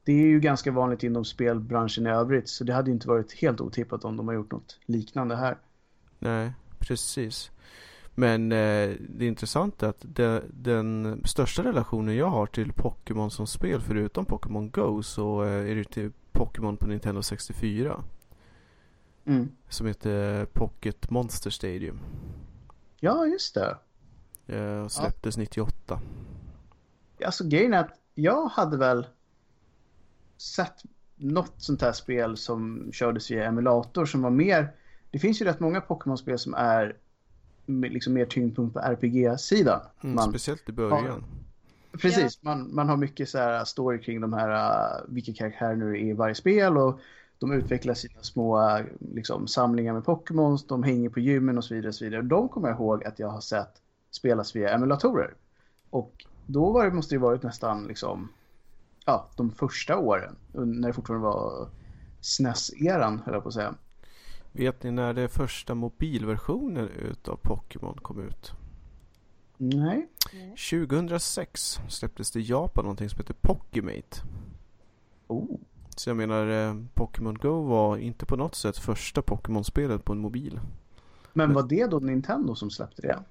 [0.03, 3.61] Det är ju ganska vanligt inom spelbranschen i övrigt, så det hade inte varit helt
[3.61, 5.57] otippat om de har gjort något liknande här.
[6.19, 7.51] Nej, precis.
[8.15, 13.47] Men eh, det intressanta är att det, den största relationen jag har till Pokémon som
[13.47, 18.03] spel förutom Pokémon Go så eh, är det till Pokémon på Nintendo 64.
[19.25, 19.51] Mm.
[19.69, 21.99] Som heter Pocket Monster Stadium.
[22.99, 23.77] Ja, just det.
[24.47, 25.41] Eh, släpptes ja.
[25.41, 25.99] 98.
[27.25, 29.07] Alltså grejen är att jag hade väl
[30.37, 30.83] sett
[31.15, 34.75] något sånt här spel som kördes via emulator som var mer...
[35.11, 36.97] Det finns ju rätt många Pokémon-spel som är
[37.65, 39.81] liksom mer tyngdpunkt på RPG-sidan.
[40.03, 41.05] Mm, speciellt i början.
[41.05, 41.23] Har,
[41.97, 42.49] precis, ja.
[42.49, 45.95] man, man har mycket så här story kring de här, uh, vilka karaktärer nu är
[45.95, 46.99] i varje spel och
[47.39, 51.73] de utvecklar sina små uh, liksom, samlingar med Pokémons, de hänger på gymmen och så
[51.73, 51.87] vidare.
[51.87, 52.21] Och så vidare.
[52.21, 53.81] De kommer jag ihåg att jag har sett
[54.15, 55.33] spelas via emulatorer.
[55.89, 58.29] Och då var det, måste det varit nästan liksom,
[59.05, 61.67] ja, de första åren, när det fortfarande var
[62.21, 63.75] SNES-eran, höll jag på att säga.
[64.55, 68.53] Vet ni när det första mobilversionen utav Pokémon kom ut?
[69.57, 70.07] Nej.
[70.71, 74.21] 2006 släpptes det i Japan någonting som heter Pokimate.
[75.27, 75.59] Oh.
[75.95, 80.19] Så jag menar, eh, Pokémon Go var inte på något sätt första Pokémon-spelet på en
[80.19, 80.59] mobil.
[81.33, 83.23] Men var det då Nintendo som släppte det?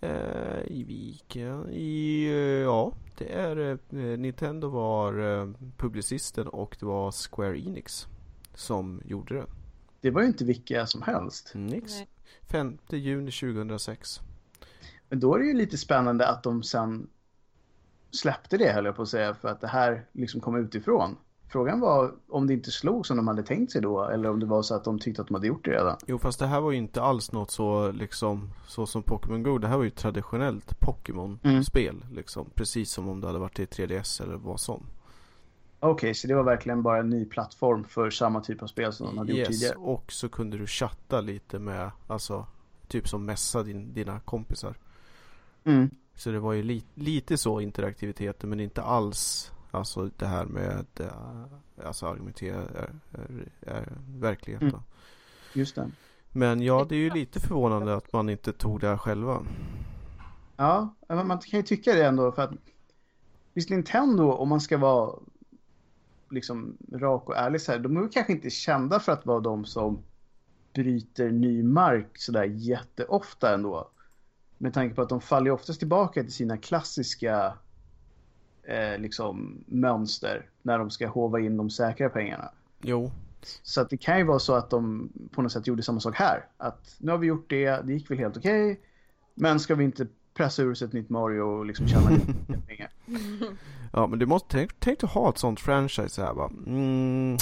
[0.00, 1.70] Eh, I vilka?
[1.70, 8.06] I, eh, ja, det är eh, Nintendo var publicisten och det var Square Enix
[8.54, 9.46] som gjorde det.
[10.06, 11.52] Det var ju inte vilka som helst.
[11.54, 11.92] Nix.
[12.50, 14.20] 5 juni 2006.
[15.08, 17.06] Men då är det ju lite spännande att de sen
[18.10, 21.16] släppte det höll jag på att säga för att det här liksom kom utifrån.
[21.48, 24.46] Frågan var om det inte slog som de hade tänkt sig då eller om det
[24.46, 25.96] var så att de tyckte att de hade gjort det redan.
[26.06, 29.58] Jo fast det här var ju inte alls något så liksom så som Pokémon Go.
[29.58, 32.14] Det här var ju traditionellt Pokémon-spel mm.
[32.14, 32.50] liksom.
[32.54, 34.86] Precis som om det hade varit i 3DS eller vad som.
[35.80, 38.92] Okej, okay, så det var verkligen bara en ny plattform för samma typ av spel
[38.92, 39.76] som de hade yes, gjort tidigare?
[39.76, 42.46] och så kunde du chatta lite med, alltså
[42.88, 44.74] typ som messa din, dina kompisar.
[45.64, 45.90] Mm.
[46.14, 50.86] Så det var ju li, lite så interaktiviteten men inte alls alltså det här med
[51.00, 54.62] äh, alltså argumentera är, är, är verklighet.
[54.62, 54.80] Mm.
[55.52, 55.90] Just det.
[56.32, 59.42] Men ja, det är ju lite förvånande att man inte tog det här själva.
[60.56, 62.52] Ja, man kan ju tycka det ändå för att
[63.56, 65.18] Visst Nintendo, om man ska vara
[66.30, 69.64] liksom rak och ärlig så här, de är kanske inte kända för att vara de
[69.64, 70.02] som
[70.74, 73.90] bryter ny mark sådär jätteofta ändå.
[74.58, 77.58] Med tanke på att de faller oftast tillbaka till sina klassiska
[78.62, 82.50] eh, liksom mönster när de ska hova in de säkra pengarna.
[82.82, 83.10] Jo.
[83.62, 86.16] Så att det kan ju vara så att de på något sätt gjorde samma sak
[86.16, 86.46] här.
[86.56, 88.72] Att nu har vi gjort det, det gick väl helt okej.
[88.72, 88.84] Okay,
[89.34, 90.06] men ska vi inte
[90.36, 92.32] pressa ur sig ett nytt Mario och liksom tjäna lite
[92.66, 92.90] pengar?
[93.92, 96.50] Ja men du måste tänk, tänk att ha ett sånt franchise här va.
[96.66, 97.36] Mm,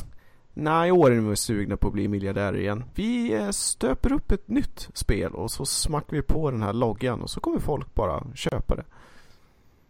[0.54, 2.84] nej, i år är vi sugna på att bli miljardärer igen.
[2.94, 7.22] Vi eh, stöper upp ett nytt spel och så smackar vi på den här loggan
[7.22, 8.84] och så kommer folk bara köpa det.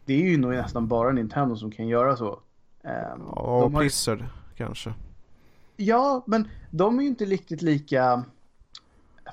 [0.04, 2.30] Det är ju nog nästan bara Nintendo som kan göra så.
[2.82, 4.28] Um, ja, Blizzard har...
[4.56, 4.94] kanske.
[5.76, 8.24] Ja, men de är ju inte riktigt lika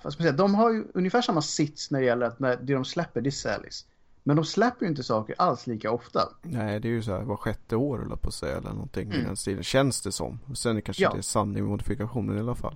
[0.04, 2.86] fast säga, de har ju ungefär samma sits när det gäller att när det de
[2.86, 3.86] släpper det säljs.
[4.24, 6.30] Men de släpper ju inte saker alls lika ofta.
[6.42, 9.08] Nej, det är ju så här var sjätte år eller på att säga eller någonting
[9.08, 9.22] mm.
[9.22, 9.64] i den stilen.
[9.64, 10.40] Känns det som.
[10.56, 11.12] Sen är kanske ja.
[11.12, 12.76] det är sanning med modifikationen i alla fall.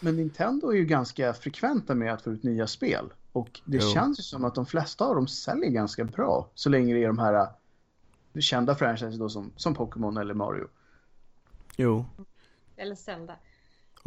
[0.00, 3.12] Men Nintendo är ju ganska frekventa med att få ut nya spel.
[3.32, 3.90] Och det jo.
[3.90, 6.50] känns ju som att de flesta av dem säljer ganska bra.
[6.54, 7.34] Så länge det är de här
[8.34, 10.68] äh, kända franchises då som, som Pokémon eller Mario.
[11.76, 12.04] Jo.
[12.76, 13.36] Eller Zelda.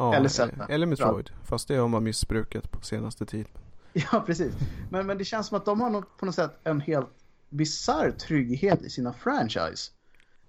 [0.00, 0.66] Ja, eller Zelda.
[0.68, 1.30] Eller Metroid.
[1.44, 3.52] Fast det har man missbrukat på senaste tiden.
[3.92, 4.54] Ja, precis.
[4.90, 7.08] Men, men det känns som att de har på något sätt en helt
[7.48, 9.92] bizarr trygghet i sina franchise.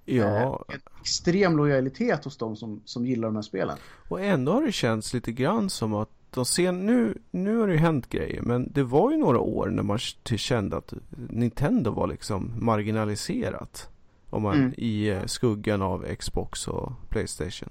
[0.05, 0.65] Ja.
[0.69, 3.77] Eh, en extrem lojalitet hos de som, som gillar de här spelen.
[4.07, 7.73] Och ändå har det känts lite grann som att de ser, nu, nu har det
[7.73, 10.93] ju hänt grejer, men det var ju några år när man kände att
[11.29, 13.89] Nintendo var liksom marginaliserat.
[14.29, 14.73] Om man, mm.
[14.77, 17.69] I eh, skuggan av Xbox och Playstation.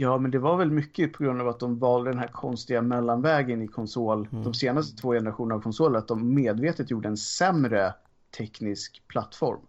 [0.00, 2.82] Ja, men det var väl mycket på grund av att de valde den här konstiga
[2.82, 4.28] mellanvägen i konsol.
[4.32, 4.44] Mm.
[4.44, 7.94] De senaste två generationerna av konsoler, att de medvetet gjorde en sämre
[8.36, 9.60] teknisk plattform.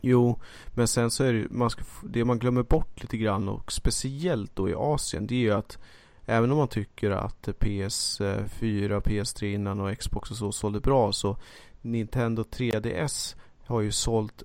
[0.00, 0.38] Jo,
[0.74, 4.56] men sen så är det man ska, det man glömmer bort lite grann och speciellt
[4.56, 5.78] då i Asien, det är ju att
[6.26, 11.36] även om man tycker att PS4, PS3 innan och Xbox och så sålde bra så
[11.80, 14.42] Nintendo 3DS har ju sålt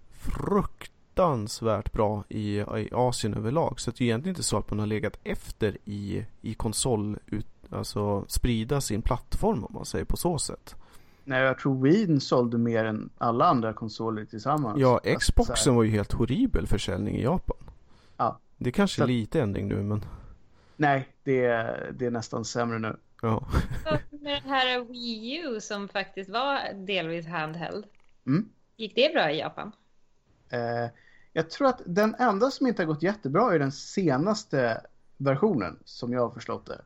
[1.15, 3.79] fruktansvärt bra i, i Asien överlag.
[3.79, 7.47] Så det är egentligen inte så att man har legat efter i, i konsol, ut,
[7.69, 10.75] alltså sprida sin plattform om man säger på så sätt.
[11.23, 14.79] Nej, jag tror Wien sålde mer än alla andra konsoler tillsammans.
[14.79, 17.57] Ja, Xboxen var ju helt horribel försäljning i Japan.
[18.17, 18.39] Ja.
[18.57, 20.05] Det är kanske är lite ändring nu, men...
[20.77, 22.95] Nej, det är, det är nästan sämre nu.
[23.21, 23.47] Ja.
[24.09, 27.85] Med den här Wii U som faktiskt var delvis handheld.
[28.27, 28.49] Mm.
[28.77, 29.71] Gick det bra i Japan?
[30.49, 30.89] Eh,
[31.35, 34.81] jag tror att den enda som inte har gått jättebra är den senaste
[35.17, 36.81] versionen, som jag har förstått det.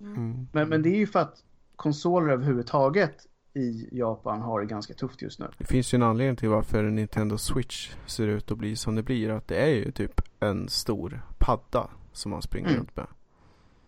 [0.00, 0.46] Mm.
[0.52, 1.44] Men, men det är ju för att
[1.76, 5.46] konsoler överhuvudtaget i Japan har det ganska tufft just nu.
[5.58, 9.02] Det finns ju en anledning till varför Nintendo Switch ser ut att bli som det
[9.02, 9.30] blir.
[9.30, 12.78] Att det är ju typ en stor padda som man springer mm.
[12.78, 13.06] runt med.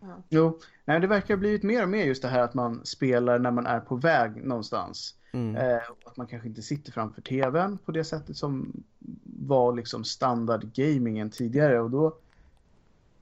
[0.01, 0.23] Ja.
[0.29, 3.39] Jo, Nej, det verkar ha blivit mer och mer just det här att man spelar
[3.39, 5.15] när man är på väg någonstans.
[5.33, 5.57] Mm.
[5.57, 8.83] Eh, att man kanske inte sitter framför tvn på det sättet som
[9.25, 11.81] var liksom standard gamingen tidigare.
[11.81, 12.17] Och då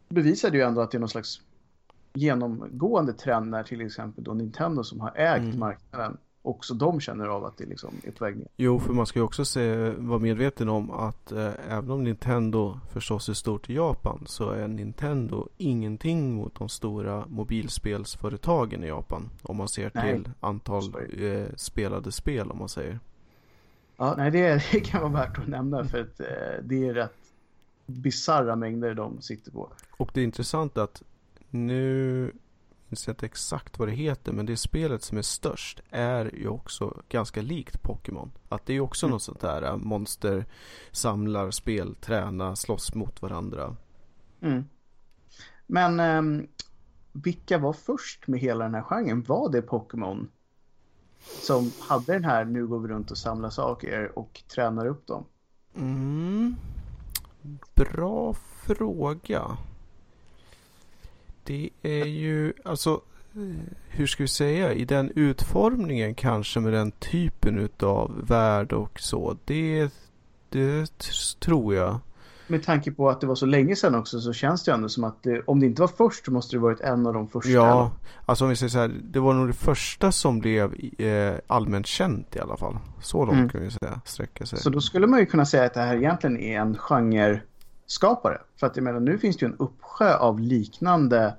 [0.09, 1.41] bevisar det ju ändå att det är någon slags
[2.13, 5.59] genomgående trend när till exempel då Nintendo som har ägt mm.
[5.59, 8.49] marknaden också de känner av att det liksom är på väg ner.
[8.57, 12.81] Jo, för man ska ju också se, vara medveten om att eh, även om Nintendo
[12.93, 19.31] förstås är stort i Japan så är Nintendo ingenting mot de stora mobilspelsföretagen i Japan.
[19.43, 20.15] Om man ser nej.
[20.15, 20.83] till antal
[21.19, 23.01] eh, spelade spel om man säger.
[23.97, 26.27] Ja, nej det, det, kan vara värt att nämna för att eh,
[26.63, 27.17] det är rätt
[27.87, 29.69] bizarra mängder de sitter på.
[29.97, 31.03] Och det är intressant att
[31.51, 32.33] nu
[32.91, 37.03] minns inte exakt vad det heter men det spelet som är störst är ju också
[37.09, 38.31] ganska likt Pokémon.
[38.49, 39.13] Att det är ju också mm.
[39.13, 40.47] något sånt där äh, monster
[40.91, 43.77] samlar, spel, träna, slåss mot varandra.
[44.41, 44.65] Mm.
[45.67, 46.47] Men um,
[47.13, 49.23] vilka var först med hela den här genren?
[49.23, 50.29] Var det Pokémon
[51.43, 55.25] som hade den här nu går vi runt och samlar saker och tränar upp dem?
[55.77, 56.57] Mm.
[57.75, 59.57] Bra fråga.
[61.45, 63.01] Det är ju, alltså,
[63.89, 69.37] hur ska vi säga, i den utformningen kanske med den typen utav värld och så.
[69.45, 69.89] Det,
[70.49, 70.91] det
[71.41, 72.01] tror jag.
[72.47, 75.05] Med tanke på att det var så länge sedan också så känns det ändå som
[75.05, 77.51] att det, om det inte var först så måste det varit en av de första.
[77.51, 77.91] Ja,
[78.27, 81.87] alltså om vi säger så här, det var nog det första som blev eh, allmänt
[81.87, 82.79] känt i alla fall.
[83.01, 83.49] Så långt mm.
[83.49, 84.59] kan vi säga, sträcka sig.
[84.59, 87.41] Så då skulle man ju kunna säga att det här egentligen är en genre
[87.91, 88.41] skapare.
[88.57, 91.35] För att jag menar, nu finns det ju en uppsjö av liknande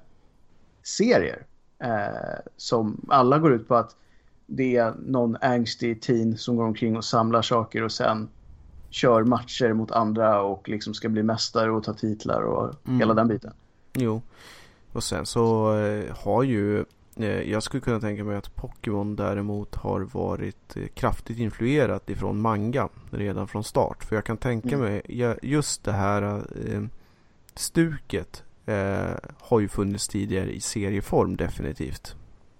[0.83, 1.45] serier.
[1.79, 3.95] Eh, som alla går ut på att
[4.45, 8.29] det är någon angstig teen som går omkring och samlar saker och sen
[8.89, 12.99] kör matcher mot andra och liksom ska bli mästare och ta titlar och mm.
[12.99, 13.53] hela den biten.
[13.93, 14.21] Jo,
[14.93, 16.85] och sen så eh, har ju
[17.45, 22.89] jag skulle kunna tänka mig att Pokémon däremot har varit eh, kraftigt influerat ifrån manga
[23.11, 24.03] redan från start.
[24.03, 24.79] För jag kan tänka mm.
[24.81, 25.01] mig
[25.41, 26.23] just det här
[26.65, 26.81] eh,
[27.55, 28.43] stuket
[29.37, 32.15] har ju funnits tidigare i serieform definitivt.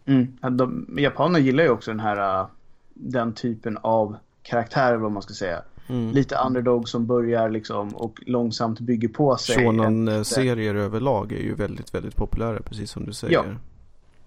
[0.06, 0.58] Mm.
[0.58, 2.48] De, japaner gillar ju också den här
[2.94, 5.64] den typen av karaktär vad man ska säga.
[5.88, 6.12] Mm.
[6.12, 9.56] Lite underdog som börjar liksom och långsamt bygger på sig.
[9.56, 13.34] Shonen-serier överlag är ju väldigt, väldigt populära precis som du säger.
[13.34, 13.44] Ja.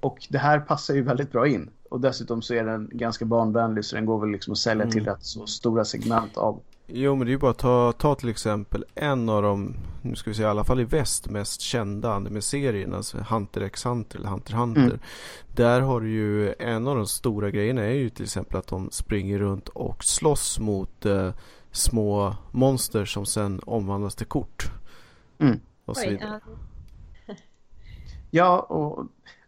[0.04, 1.70] Och det här passar ju väldigt bra in.
[1.90, 4.92] Och dessutom så är den ganska barnvänlig så den går väl liksom att sälja mm.
[4.92, 8.14] till rätt så stora segment av Jo men det är ju bara att ta, ta
[8.14, 11.60] till exempel en av de, nu ska vi säga i alla fall i väst, mest
[11.60, 14.82] kända anime-serierna, alltså Hunter x Hunter eller Hunter x Hunter.
[14.82, 14.98] Mm.
[15.54, 18.90] Där har du ju, en av de stora grejerna är ju till exempel att de
[18.90, 21.30] springer runt och slåss mot eh,
[21.70, 24.70] små monster som sen omvandlas till kort.
[25.38, 25.60] Mm.
[25.84, 26.40] Och så vidare.
[28.30, 29.06] Ja, och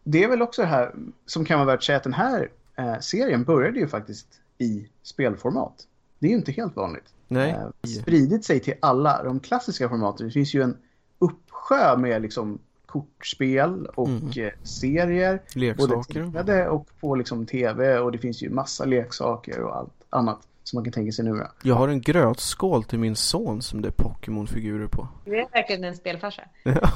[0.09, 0.95] det är väl också det här
[1.27, 4.27] som kan vara värt att säga att den här eh, serien började ju faktiskt
[4.59, 5.87] i spelformat.
[6.19, 7.15] Det är ju inte helt vanligt.
[7.29, 7.51] Nej.
[7.51, 10.27] Eh, spridit sig till alla de klassiska formaten.
[10.27, 10.77] Det finns ju en
[11.19, 14.31] uppsjö med liksom kortspel och mm.
[14.37, 15.43] Eh, serier.
[15.55, 16.25] Leksaker.
[16.25, 20.77] Både och på liksom tv och det finns ju massa leksaker och allt annat som
[20.77, 21.47] man kan tänka sig nu.
[21.63, 25.09] Jag har en grötskål till min son som det är Pokémon-figurer på.
[25.25, 26.43] Det är verkligen en spelfarsa.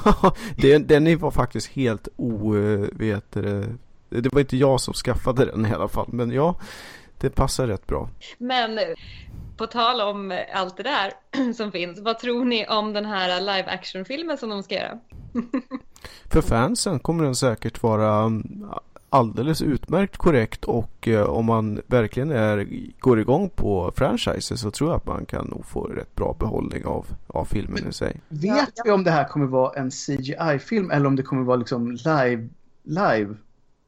[0.55, 2.53] den, den var faktiskt helt o...
[2.91, 3.67] Vet det,
[4.09, 6.07] det var inte jag som skaffade den i alla fall.
[6.11, 6.59] Men ja,
[7.17, 8.09] det passar rätt bra.
[8.37, 8.79] Men
[9.57, 11.13] på tal om allt det där
[11.53, 14.99] som finns, vad tror ni om den här live action-filmen som de ska göra?
[16.31, 18.65] För fansen kommer den säkert vara mm,
[19.11, 22.67] alldeles utmärkt korrekt och eh, om man verkligen är,
[22.99, 26.85] går igång på franchises så tror jag att man kan nog få rätt bra behållning
[26.85, 28.21] av, av filmen i sig.
[28.29, 31.91] Vet vi om det här kommer vara en CGI-film eller om det kommer vara liksom
[31.91, 32.49] live?
[32.83, 33.35] live?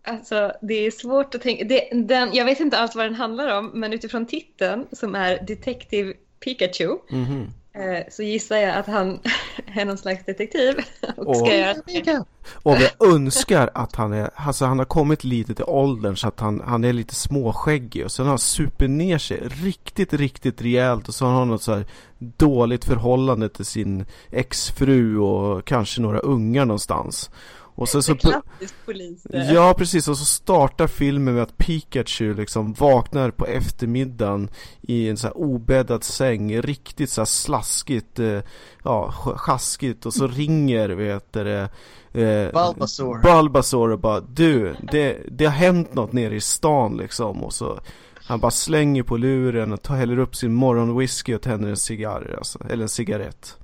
[0.04, 1.66] Alltså det är svårt att tänka.
[1.66, 5.46] Det, den, jag vet inte alls vad den handlar om men utifrån titeln som är
[5.48, 7.48] Detective Pikachu mm -hmm.
[7.76, 9.20] Eh, så gissar jag att han
[9.76, 10.76] är någon slags detektiv.
[11.18, 12.26] Och, och, ska göra...
[12.54, 16.40] och jag önskar att han är, alltså han har kommit lite till åldern så att
[16.40, 21.08] han, han är lite småskäggig och sen har han super ner sig riktigt, riktigt rejält
[21.08, 21.86] och så har han något så här
[22.20, 27.30] dåligt förhållande till sin exfru och kanske några ungar någonstans.
[27.76, 28.16] Och sen så...
[28.16, 29.28] Klassisk polis.
[29.30, 30.08] Ja, precis.
[30.08, 34.50] Och så startar filmen med att Pikachu liksom vaknar på eftermiddagen
[34.82, 38.40] i en så här obäddad säng, riktigt så här slaskigt, eh,
[38.84, 41.68] ja, sjaskigt och så ringer, vet du
[42.14, 43.22] eh, Bulbasaur.
[43.22, 47.80] Bulbasaur och bara du, det, det har hänt något nere i stan liksom och så
[48.26, 52.36] han bara slänger på luren och tar, häller upp sin morgonwhisky och tänder en cigarr,
[52.38, 53.58] alltså, eller en cigarett.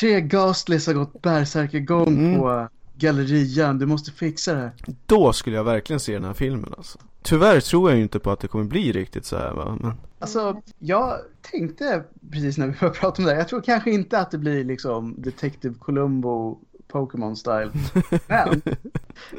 [0.00, 2.38] Tre Ghastlies har gått bärsärkagång mm.
[2.38, 4.72] på gallerian, du måste fixa det här.
[5.06, 6.98] Då skulle jag verkligen se den här filmen alltså.
[7.22, 9.78] Tyvärr tror jag ju inte på att det kommer bli riktigt så här va.
[9.80, 9.92] Men...
[10.18, 11.18] Alltså, jag
[11.50, 14.38] tänkte precis när vi började prata om det här, jag tror kanske inte att det
[14.38, 17.70] blir liksom Detective Columbo Pokémon style.
[18.26, 18.62] Men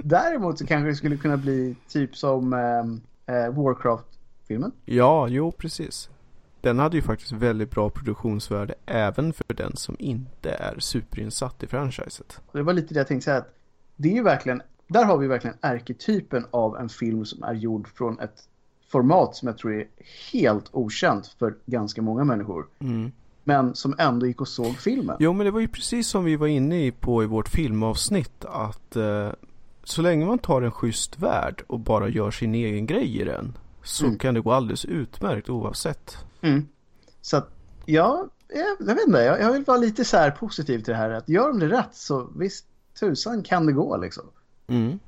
[0.04, 4.72] däremot så kanske det skulle kunna bli typ som eh, eh Warcraft-filmen.
[4.86, 6.10] Ja, jo precis.
[6.67, 11.67] Den hade ju faktiskt väldigt bra produktionsvärde även för den som inte är superinsatt i
[11.67, 12.41] franchiset.
[12.51, 13.53] Det var lite det jag tänkte säga att
[13.95, 17.88] det är ju verkligen, där har vi verkligen ärketypen av en film som är gjord
[17.88, 18.43] från ett
[18.91, 19.88] format som jag tror är
[20.34, 22.67] helt okänt för ganska många människor.
[22.80, 23.12] Mm.
[23.43, 25.17] Men som ändå gick och såg filmen.
[25.19, 28.95] Jo men det var ju precis som vi var inne på i vårt filmavsnitt att
[28.95, 29.30] eh,
[29.84, 33.53] så länge man tar en schysst värld och bara gör sin egen grej i den
[33.88, 34.17] så mm.
[34.17, 36.17] kan det gå alldeles utmärkt oavsett.
[36.41, 36.67] Mm.
[37.21, 37.50] Så att,
[37.86, 41.00] ja, jag, jag vet inte, jag, jag, vill vara lite så här positiv till det
[41.00, 41.10] här.
[41.10, 42.65] Att gör de det rätt så visst,
[43.00, 44.23] tusan kan det gå liksom.
[44.67, 45.00] Mm.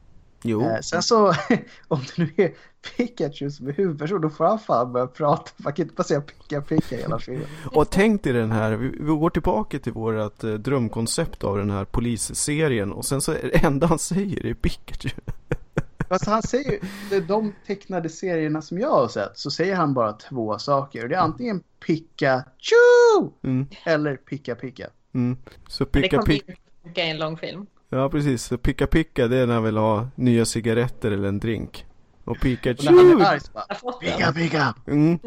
[0.44, 0.62] Jo.
[0.62, 1.28] Eh, sen så,
[1.88, 2.54] om det nu är
[2.98, 5.52] Pikachu som är huvudperson, då får han fan börja prata.
[5.58, 7.48] Man kan inte bara säga pika pika hela filmen.
[7.72, 11.70] Och tänk dig den här, vi, vi går tillbaka till vårt eh, drömkoncept av den
[11.70, 15.10] här polisserien och sen så är det enda han säger är Pikachu.
[16.10, 16.72] Fast han säger
[17.12, 21.08] ju, de tecknade serierna som jag har sett så säger han bara två saker.
[21.08, 22.76] Det är antingen Pikachu
[23.44, 23.68] mm.
[23.84, 24.88] eller Picka Picka.
[25.14, 25.38] Mm.
[25.68, 26.54] Så Picka Picka
[26.96, 27.66] är en lång film.
[27.90, 31.40] Ja precis, så Picka Picka det är när han vill ha nya cigaretter eller en
[31.40, 31.86] drink.
[32.24, 32.88] Och Pikachu!
[32.88, 34.76] Och när han är arg så bara, Picka Picka!
[34.88, 35.20] Mm.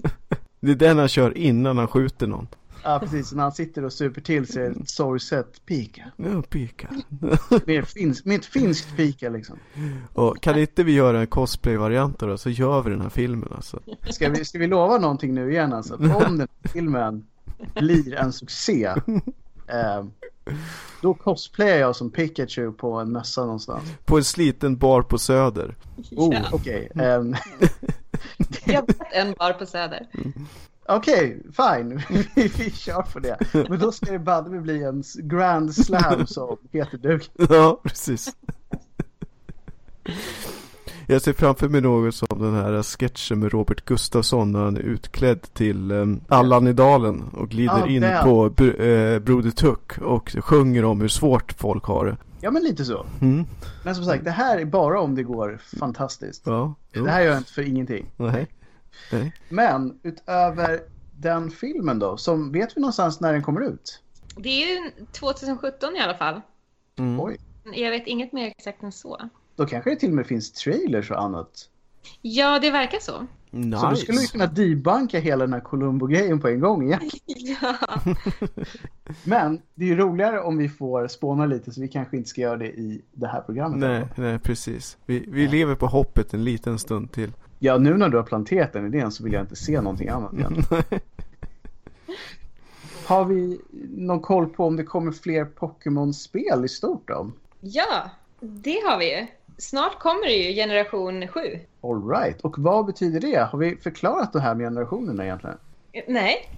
[0.60, 2.48] det är den han kör innan han skjuter någon.
[2.84, 3.32] Ja, precis.
[3.32, 6.02] När han sitter och super till sig ett sorgset pika.
[6.16, 6.88] Ja, pika.
[7.66, 9.58] med, finsk, med ett finskt pika liksom.
[10.12, 13.80] Och kan inte vi göra en cosplay-variant då, så gör vi den här filmen alltså.
[14.10, 15.94] Ska vi, ska vi lova någonting nu igen alltså?
[15.94, 17.26] Om den här filmen
[17.74, 18.94] blir en succé.
[19.66, 20.04] Eh,
[21.02, 23.84] då cosplayar jag som Pikachu på en mässa någonstans.
[24.04, 25.76] På en sliten bar på Söder.
[26.10, 26.88] Oh, okej.
[26.94, 27.08] Okay.
[27.08, 27.36] Um,
[28.64, 30.06] jag vet en bar på Söder.
[30.86, 32.02] Okej, okay, fine.
[32.34, 33.38] vi, vi kör på det.
[33.68, 37.30] Men då ska det banne bli en grand slam som Peter Duk.
[37.48, 38.36] Ja, precis.
[41.06, 44.80] Jag ser framför mig något som den här sketchen med Robert Gustafsson när han är
[44.80, 50.36] utklädd till um, Allan i dalen och glider ja, in på uh, Broder Tuck och
[50.38, 52.16] sjunger om hur svårt folk har det.
[52.40, 53.06] Ja, men lite så.
[53.20, 53.44] Mm.
[53.84, 56.42] Men som sagt, det här är bara om det går fantastiskt.
[56.46, 58.06] Ja, det här gör jag inte för ingenting.
[58.16, 58.46] Nej.
[59.48, 60.80] Men utöver
[61.20, 62.16] den filmen då?
[62.16, 64.00] Som, vet vi någonstans när den kommer ut?
[64.36, 66.40] Det är ju 2017 i alla fall.
[66.96, 67.20] Mm.
[67.20, 67.36] Oj.
[67.74, 69.20] Jag vet inget mer exakt än så.
[69.56, 71.68] Då kanske det till och med finns trailers och annat.
[72.22, 73.26] Ja, det verkar så.
[73.50, 73.78] Nice.
[73.78, 77.10] Så då skulle vi kunna debunka hela den här Columbo-grejen på en gång igen.
[77.26, 77.76] Ja,
[79.24, 82.40] Men det är ju roligare om vi får spåna lite så vi kanske inte ska
[82.40, 83.78] göra det i det här programmet.
[83.78, 84.96] Nej, nej precis.
[85.06, 87.32] Vi, vi lever på hoppet en liten stund till.
[87.64, 90.32] Ja, nu när du har planterat den idén så vill jag inte se någonting annat
[90.32, 90.62] igen.
[93.06, 93.60] Har vi
[93.96, 97.30] någon koll på om det kommer fler Pokémon-spel i stort då?
[97.60, 98.10] ja,
[98.40, 99.26] det har vi ju.
[99.58, 101.40] Snart kommer det ju generation 7.
[101.80, 102.40] All right.
[102.40, 103.48] Och vad betyder det?
[103.52, 105.58] Har vi förklarat det här med generationerna egentligen?
[106.08, 106.48] Nej,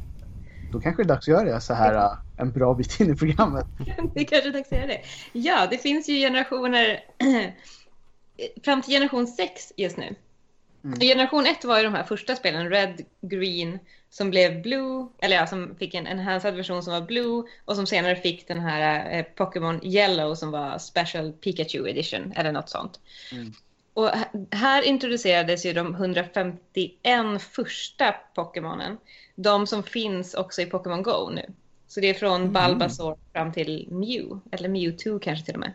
[0.73, 3.13] Då kanske det är dags att göra det så här äh, en bra bit in
[3.13, 3.67] i programmet.
[4.15, 5.01] det kanske är dags att göra det.
[5.33, 7.05] Ja, det finns ju generationer
[8.65, 10.15] fram till generation 6 just nu.
[10.87, 11.01] Mm.
[11.01, 13.78] Generation 1 var ju de här första spelen, Red, Green,
[14.11, 17.87] som blev Blue, eller ja, som fick en enhanced version som var Blue och som
[17.87, 23.01] senare fick den här eh, Pokémon Yellow som var Special Pikachu Edition eller något sånt.
[23.32, 23.53] Mm.
[23.95, 24.11] Och
[24.51, 28.99] här introducerades ju de 151 första Pokémonen.
[29.34, 31.47] De som finns också i Pokémon Go nu.
[31.87, 35.72] Så det är från Bulbasaur fram till Mew, eller Mewtwo kanske till och med.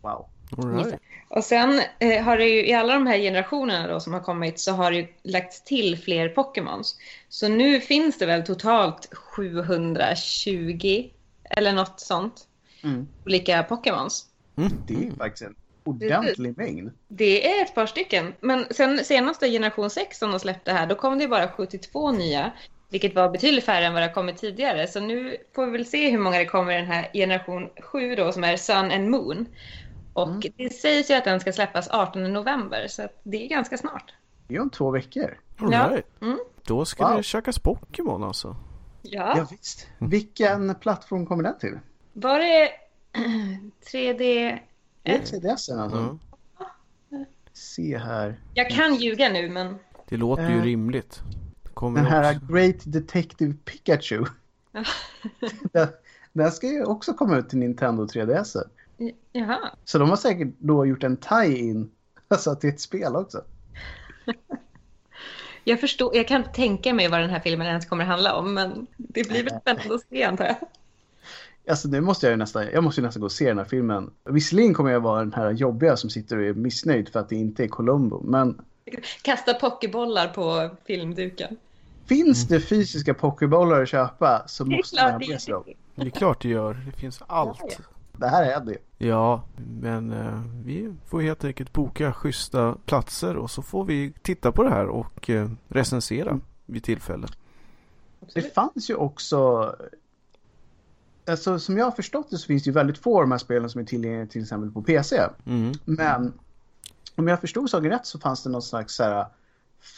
[0.00, 0.26] Wow.
[0.56, 1.00] Right.
[1.28, 4.60] Och sen eh, har det ju i alla de här generationerna då som har kommit
[4.60, 6.96] så har det ju lagts till fler Pokémons.
[7.28, 11.10] Så nu finns det väl totalt 720
[11.50, 12.48] eller något sånt
[12.84, 13.08] Mm.
[13.26, 14.26] olika Pokémons.
[14.56, 14.72] Mm.
[14.86, 16.90] Det är faktiskt en ordentlig mängd.
[17.08, 18.34] Det är ett par stycken.
[18.40, 22.50] Men sen senaste generation 6 som de släppte här, då kom det bara 72 nya.
[22.90, 24.86] Vilket var betydligt färre än vad det har kommit tidigare.
[24.86, 28.14] Så nu får vi väl se hur många det kommer i den här generation 7
[28.14, 29.46] då, som är Sun and Moon.
[30.14, 30.40] Och Mm.
[30.56, 34.14] det sägs ju att den ska släppas 18 november, så att det är ganska snart.
[34.48, 35.38] Det är om två veckor.
[35.58, 35.88] All Ja.
[35.90, 36.22] right.
[36.22, 36.38] Mm.
[36.66, 37.16] Då ska Wow.
[37.16, 38.56] det käkas Pokémon alltså.
[39.02, 39.34] Ja.
[39.38, 39.86] Ja, visst.
[39.98, 41.78] Vilken plattform kommer den till?
[42.12, 42.68] Var det
[43.92, 44.18] 3D?
[45.02, 46.18] Det är 3DSen alltså.
[46.58, 47.24] Ja.
[47.52, 48.40] Se här.
[48.54, 49.78] Jag kan ljuga nu, men...
[50.08, 51.20] Det låter ju Eh, rimligt.
[51.74, 52.46] Kommer Den här också.
[52.52, 54.24] Great Detective Pikachu.
[55.72, 55.88] Den,
[56.32, 58.56] den ska ju också komma ut till Nintendo 3DS.
[59.32, 59.70] Jaha.
[59.84, 61.90] Så de har säkert då gjort en tie-in
[62.28, 63.44] alltså till ett spel också.
[65.66, 68.34] Jag förstår, jag kan inte tänka mig vad den här filmen ens kommer att handla
[68.34, 70.56] om, men det blir väl spännande att se, antar jag.
[71.68, 73.64] Alltså nu måste jag ju nästan, jag måste ju nästan gå och se den här
[73.64, 74.10] filmen.
[74.24, 77.36] Visserligen kommer jag vara den här jobbiga som sitter och är missnöjd för att det
[77.36, 78.22] inte är Columbo.
[78.24, 78.60] Men
[79.22, 81.56] Kasta pokébollar på filmduken.
[82.06, 85.62] finns det fysiska pokébollar att köpa så måste man ha med sig dem.
[85.66, 86.74] det Det är klart det gör.
[86.74, 87.80] Det finns allt.
[88.16, 88.78] Det här är det.
[88.98, 94.52] Ja, men eh, vi får helt enkelt boka schyssta platser och så får vi titta
[94.52, 97.26] på det här och eh, recensera vid tillfälle.
[98.34, 99.70] Det fanns ju också...
[101.26, 103.38] Alltså som jag har förstått det så finns det ju väldigt få av de här
[103.38, 105.20] spelen som är tillgängliga till exempel på PC.
[105.46, 105.72] Mm.
[105.84, 106.32] Men
[107.16, 109.26] om jag förstod saken rätt så fanns det något slags så här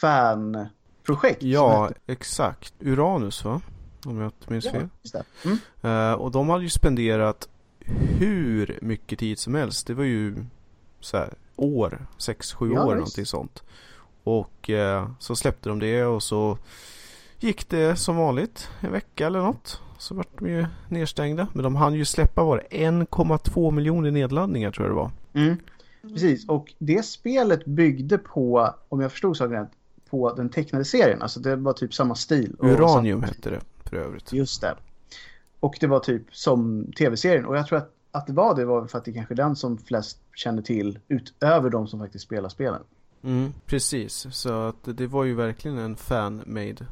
[0.01, 1.43] fanprojekt.
[1.43, 2.73] Ja, exakt.
[2.79, 3.61] Uranus va?
[4.05, 4.89] Om jag inte minns ja, fel.
[5.45, 5.57] Mm.
[5.81, 7.49] Eh, och de hade ju spenderat
[8.19, 9.87] hur mycket tid som helst.
[9.87, 10.35] Det var ju
[10.99, 12.95] så här, år, sex, sju Ja, år visst.
[12.97, 13.63] någonting sånt.
[14.23, 16.57] Och eh, så släppte de det och så
[17.39, 19.81] gick det som vanligt en vecka eller något.
[19.97, 21.47] Så vart de ju nedstängda.
[21.53, 25.11] Men de hann ju släppa var det 1,2 miljoner nedladdningar tror jag det var.
[25.33, 25.57] Mm.
[26.01, 29.69] Precis, och det spelet byggde på, om jag förstod saken rätt,
[30.09, 31.21] på den tecknade serien.
[31.21, 32.55] Alltså det var typ samma stil.
[32.59, 34.33] Uranium hette det för övrigt.
[34.33, 34.75] Just det.
[35.67, 37.45] Och det var typ som tv-serien.
[37.45, 39.55] Och jag tror att, att det var det var för att det kanske är den
[39.55, 42.81] som flest kände till utöver de som faktiskt spelar spelen.
[43.23, 46.85] Mm, precis, så att det var ju verkligen en fan-made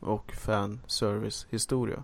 [0.00, 2.02] och fan-service historia.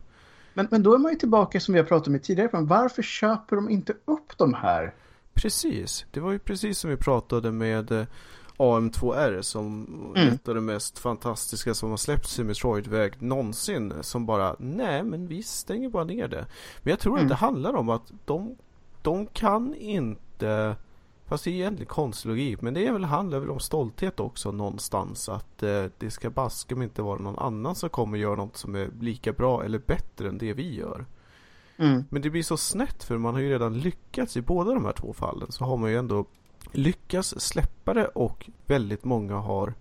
[0.55, 2.67] Men, men då är man ju tillbaka som vi har pratat om i tidigare program.
[2.67, 4.95] Varför köper de inte upp de här?
[5.35, 8.07] Precis, det var ju precis som vi pratade med eh,
[8.57, 9.87] AM2R som
[10.17, 10.29] Mm.
[10.35, 13.93] ett av det mest fantastiska som har släppts i Metroid-väg någonsin.
[14.01, 16.47] Som bara, nej men vi stänger bara ner det.
[16.83, 17.25] Men jag tror Mm.
[17.25, 18.57] att det handlar om att de,
[19.03, 20.77] de kan inte,
[21.27, 24.53] fast det är egentligen konstig logik, men det är väl, handlar väl om stolthet också
[24.53, 25.29] någonstans.
[25.29, 28.91] Att eh, det ska baske inte vara någon annan som kommer göra något som är
[29.01, 31.07] lika bra eller bättre än det vi gör.
[31.77, 32.05] Mm.
[32.11, 34.93] Men det blir så snett för man har ju redan lyckats i båda de här
[34.93, 36.25] två fallen så har man ju ändå
[36.73, 39.75] lyckats släppa det och väldigt många har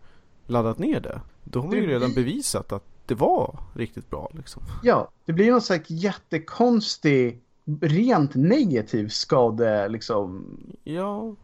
[0.47, 1.21] laddat ner det.
[1.43, 4.63] Då har man ju Det redan bevisat att det var riktigt bra liksom.
[4.84, 7.41] Ja, det blir någon slags jättekonstig,
[7.81, 10.45] rent negativ skade, liksom,
[10.84, 11.36] Ja,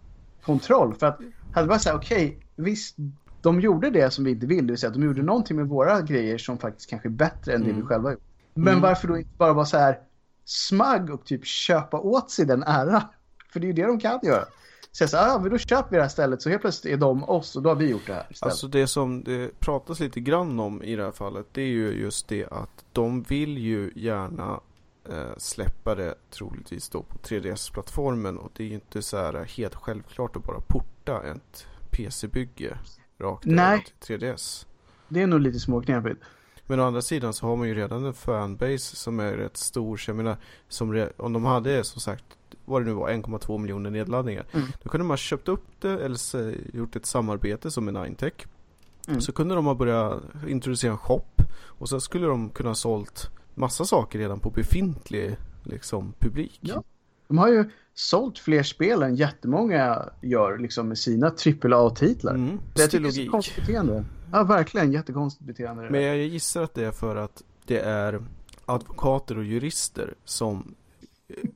[0.46, 0.94] kontroll.
[0.94, 1.20] För att
[1.54, 2.96] hade det varit så här, okej, visst,
[3.42, 5.68] de gjorde det som vi inte vill, det vill säga att de gjorde någonting med
[5.68, 7.82] våra grejer som faktiskt kanske är bättre än det Mm.
[7.82, 8.22] vi själva gjort.
[8.54, 8.82] Men Mm.
[8.82, 10.00] varför då inte bara vara så här
[10.46, 13.02] smug och typ köpa åt sig den äran?
[13.54, 14.46] För det är ju det de kan göra.
[14.92, 17.24] Så här, ja men då köper vi det här stället så helt plötsligt är de
[17.24, 18.52] oss och då har vi gjort det här istället.
[18.52, 21.92] Alltså det som det pratas lite grann om i det här fallet det är ju
[21.92, 24.60] just det att de vill ju gärna
[25.10, 29.76] eh, släppa det troligtvis då på 3DS-plattformen och det är ju inte så här helt
[29.76, 32.78] självklart att bara porta ett PC-bygge
[33.20, 34.66] rakt över till 3DS.
[35.08, 36.24] Det är nog lite småknepigt.
[36.66, 39.98] Men å andra sidan så har man ju redan en fanbase som är rätt stor.
[39.98, 40.38] Så jag menar,
[40.68, 42.26] som om de hade som sagt,
[42.70, 44.46] vad det nu var, 1,2 miljoner nedladdningar.
[44.52, 44.68] Mm.
[44.84, 48.34] Då kunde man ha köpt upp det eller så, gjort ett samarbete som med Ninetech.
[49.08, 49.22] Mm.
[49.22, 51.26] Så kunde de ha börjat introducera en shop.
[51.62, 56.60] Och så skulle de kunna ha sålt massa saker redan på befintlig liksom, publik.
[56.62, 56.84] Ja.
[57.28, 62.36] De har ju sålt fler spel än jättemånga gör liksom med sina AAA-titlar.
[62.36, 62.60] Mm.
[62.74, 64.06] Det är så konstigt beteende.
[64.32, 65.90] Ja, verkligen jättekonstigt beteende.
[65.90, 68.24] Men jag gissar att det är för att det är
[68.66, 70.76] advokater och jurister som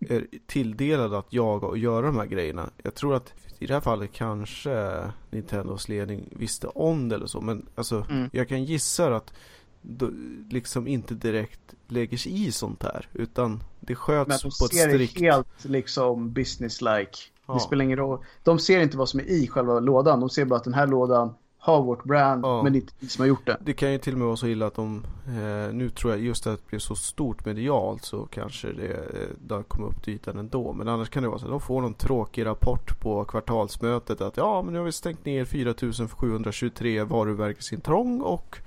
[0.09, 2.69] är tilldelade att jaga och göra de här grejerna.
[2.83, 7.41] Jag tror att i det här fallet kanske Nintendos ledning visste om det eller så.
[7.41, 8.29] Men alltså, Mm.
[8.33, 9.33] jag kan gissa att
[9.81, 13.07] de liksom inte direkt lägger sig i sånt här.
[13.13, 15.19] Utan det sköts de på ett ser det strikt...
[15.19, 17.17] helt liksom business-like.
[17.47, 17.53] Ja.
[17.53, 18.19] Det spelar ingen roll.
[18.43, 20.19] De ser inte vad som är i själva lådan.
[20.19, 21.33] De ser bara att den här lådan
[21.65, 22.63] har vårt brand, Ja.
[22.63, 23.57] men det är inte vi som har gjort den.
[23.65, 26.21] Det kan ju till och med vara så illa att de, eh, nu tror jag
[26.21, 30.13] just att det blev så stort medialt så kanske det, eh, det kommit upp till
[30.13, 30.73] ytan ändå.
[30.73, 34.37] Men annars kan det vara så att de får någon tråkig rapport på kvartalsmötet att
[34.37, 38.57] ja men nu har vi stängt ner 4723 varumärkesintrång och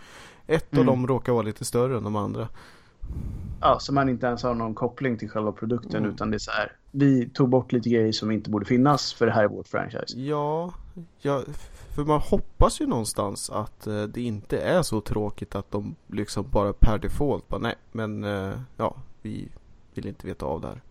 [0.46, 0.80] ett Mm.
[0.80, 2.48] av dem råkar vara lite större än de andra.
[3.60, 6.10] Ja, så man inte ens har någon koppling till själva produkten Mm.
[6.10, 6.72] utan det är så här.
[6.90, 10.18] Vi tog bort lite grejer som inte borde finnas för det här är vårt franchise.
[10.18, 10.72] Ja,
[11.20, 11.42] ja,
[11.96, 16.50] för man hoppas ju någonstans att eh, det inte är så tråkigt att de liksom
[16.50, 19.48] bara per default bara nej men eh, ja vi
[19.94, 20.82] vill inte veta av det här.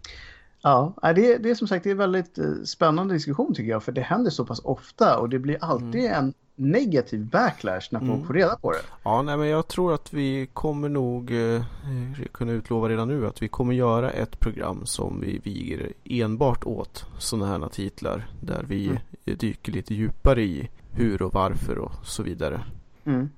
[0.62, 3.92] Ja, det, det är som sagt det är väldigt eh, spännande diskussion tycker jag för
[3.92, 8.26] det händer så pass ofta och det blir alltid en negativ backlash när folk Mm.
[8.28, 8.78] får reda på det.
[9.04, 11.64] Ja, nej men jag tror att vi kommer nog eh,
[12.32, 17.06] kunna utlova redan nu att vi kommer göra ett program som vi viger enbart åt
[17.18, 19.00] sådana här titlar där vi Mm.
[19.38, 22.66] dyker lite djupare i hur och varför och så vidare.
[23.06, 23.30] Mm.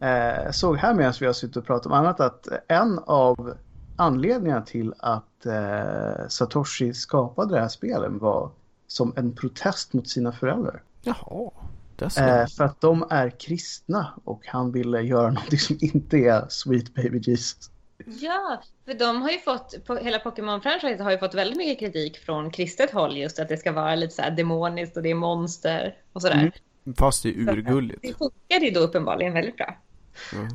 [0.00, 3.54] Eh, såg här medan vi har suttit och pratat om annat att en av
[3.96, 8.50] anledningarna till att eh, Satoshi skapade det här spelen var
[8.86, 10.82] som en protest mot sina föräldrar.
[11.02, 11.50] Jaha,
[11.96, 12.18] det.
[12.18, 16.94] Eh, för att de är kristna och han ville göra någonting som inte är Sweet
[16.94, 17.70] Baby Jesus.
[18.06, 22.18] Ja, för de har ju fått, på, hela Pokémon-franchisen har ju fått väldigt mycket kritik
[22.18, 25.14] från kristet håll just att det ska vara lite så här demoniskt och det är
[25.14, 26.34] monster och sådär.
[26.34, 26.52] Mm.
[26.96, 28.02] Fast det är urgulligt.
[28.02, 29.76] Det funkade ju då uppenbarligen väldigt bra.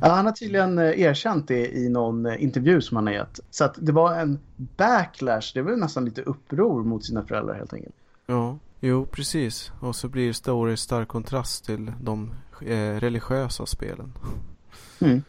[0.00, 3.40] Ja, han har tydligen eh, erkänt det i någon eh, intervju som han har gett.
[3.50, 7.72] Så att det var en backlash, det var nästan lite uppror mot sina föräldrar helt
[7.72, 7.94] enkelt.
[8.26, 9.72] Ja, jo precis.
[9.80, 12.30] Och så blir Story stark kontrast till de
[12.66, 14.12] eh, religiösa spelen.
[15.00, 15.22] Mm.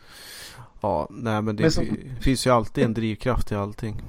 [0.82, 4.02] Ja, nej men det Men som- fi- finns ju alltid en drivkraft i allting.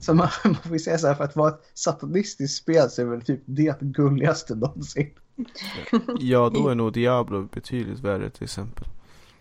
[0.00, 3.06] Så man, man får säga så här, för att vara ett satanistiskt spel så är
[3.06, 5.10] väl typ det gulligaste någonsin.
[6.18, 8.84] Ja, då är nog Diablo betydligt värre till exempel.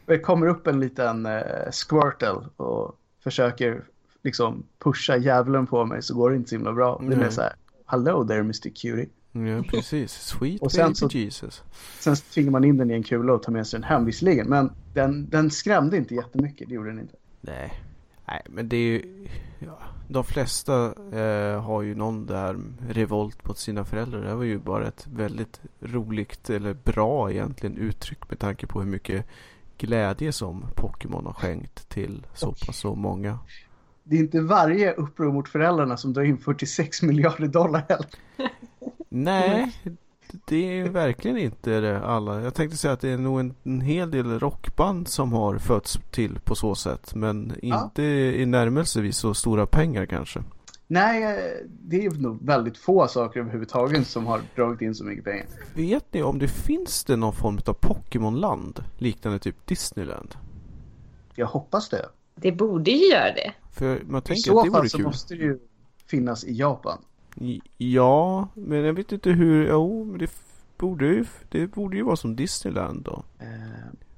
[0.05, 1.41] Det kommer upp en liten eh,
[1.71, 3.83] Squirtle och försöker
[4.23, 6.97] liksom pusha djävulen på mig så går det inte så himla bra.
[6.99, 7.31] Det är mer Nej.
[7.31, 7.53] så här,
[7.85, 9.09] hello there Mr Cutie.
[9.31, 10.11] Ja, precis.
[10.11, 11.63] Sweet Och sen så- Jesus.
[11.99, 14.49] Sen tvingar man in den i en kula och tar med sig den hem visserligen.
[14.49, 17.15] Men den, den skrämde inte jättemycket, det gjorde den inte.
[17.41, 17.73] Nej.
[18.27, 19.27] Nej, men det är ju...
[19.59, 22.57] Ja, de flesta eh, har ju någon där
[22.89, 24.21] revolt mot sina föräldrar.
[24.21, 28.89] Det var ju bara ett väldigt roligt, eller bra egentligen, uttryck med tanke på hur
[28.89, 29.25] mycket
[29.77, 33.39] glädje som Pokémon har skänkt till så pass så många.
[34.03, 38.09] Det är inte varje uppror mot föräldrarna som drar in 46 miljarder dollar heller.
[39.09, 39.75] Nej,
[40.45, 42.41] det är verkligen inte det alla.
[42.41, 45.99] Jag tänkte säga att det är nog en, en hel del rockband som har fötts
[46.11, 47.15] till på så sätt.
[47.15, 47.83] Men Ja.
[47.83, 50.43] inte i närmelsevis så stora pengar kanske.
[50.87, 55.45] Nej, det är nog väldigt få saker överhuvudtaget som har dragit in så mycket pengar.
[55.73, 60.35] Vet ni om det finns det någon form av Pokémonland liknande typ Disneyland?
[61.35, 62.05] Jag hoppas det.
[62.35, 63.53] Det borde ju göra det.
[63.71, 65.05] För man I tänker att så det fall vore så kul.
[65.05, 65.59] måste det ju
[66.07, 66.97] finnas i Japan.
[67.77, 69.67] Ja, men jag vet inte hur.
[69.69, 70.31] Jo, men det
[70.77, 73.23] borde ju, det borde ju vara som Disneyland då.
[73.39, 73.47] Eh,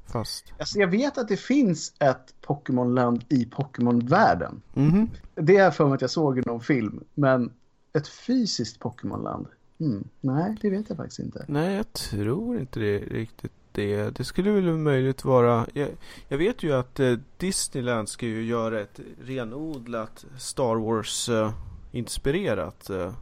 [0.06, 0.54] Fast.
[0.60, 4.62] alltså jag vet att det finns ett Pokémonland i Pokémon-världen.
[4.74, 5.10] Mhm.
[5.36, 7.04] Det är för mig att jag såg i någon film.
[7.14, 7.52] Men
[7.94, 9.48] ett fysiskt Pokémonland?
[9.80, 11.46] Hmm, nej, det vet jag faktiskt inte.
[11.48, 14.10] Nej, jag tror inte det riktigt det.
[14.16, 15.68] Det skulle väl möjligt vara.
[15.74, 15.90] Jag,
[16.28, 21.52] jag vet ju att eh, Disneyland ska ju göra ett renodlat Star Wars eh,
[21.92, 23.14] inspirerat eh,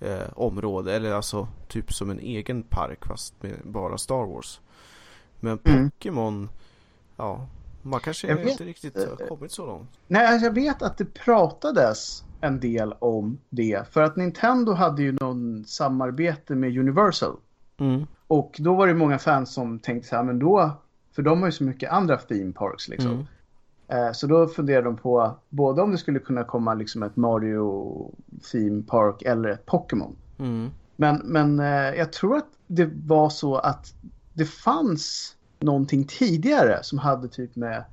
[0.00, 0.94] eh, område.
[0.96, 4.60] Eller alltså typ som en egen park fast med bara Star Wars.
[5.40, 5.90] Men Mm.
[5.90, 6.48] Pokémon,
[7.16, 7.46] ja,
[7.82, 9.90] man kanske vet, inte riktigt har kommit så långt.
[10.06, 13.88] Nej, alltså, jag vet att det pratades en del om det.
[13.92, 17.36] För att Nintendo hade ju någon samarbete med Universal.
[17.78, 18.06] Mm.
[18.26, 20.70] Och då var det många fans som tänkte så här, men då,
[21.14, 23.10] för de har ju så mycket andra theme parks liksom.
[23.12, 23.26] Mm.
[23.88, 28.10] Eh, Så då funderade de på både om det skulle kunna komma liksom ett Mario
[28.52, 30.16] theme park eller ett Pokémon.
[30.38, 30.70] Mm.
[30.96, 33.94] Men, men eh, jag tror att det var så att
[34.32, 37.84] det fanns någonting tidigare som hade typ med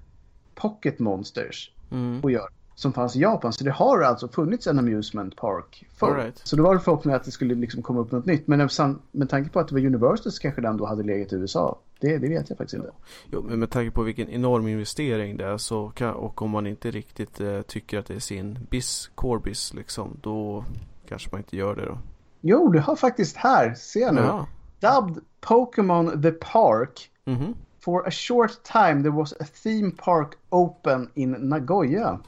[0.56, 2.22] Pocket Monsters Mm.
[2.26, 2.48] att göra.
[2.76, 3.54] Som fanns i Japan.
[3.54, 6.16] Så det har alltså funnits en amusement park förr.
[6.16, 6.42] Right.
[6.44, 8.48] Så det var förhoppningen att det skulle liksom komma upp något nytt.
[8.48, 8.70] Men
[9.12, 11.80] med tanke på att det var Universal så kanske den då hade legat i USA.
[12.00, 12.92] Det, det vet jag faktiskt inte.
[13.32, 16.68] Jo, men med tanke på vilken enorm investering det är så kan, och om man
[16.68, 20.66] inte riktigt eh, tycker att det är sin bis, core bis liksom, då
[21.08, 21.98] kanske man inte gör det då.
[22.42, 23.74] Jo, det har faktiskt här.
[23.74, 24.22] Se nu.
[24.22, 24.48] Ja.
[24.80, 27.12] Dubbed Pokémon The Park.
[27.26, 27.56] Mhm.
[27.80, 32.20] For a short time there was a theme park open in Nagoya.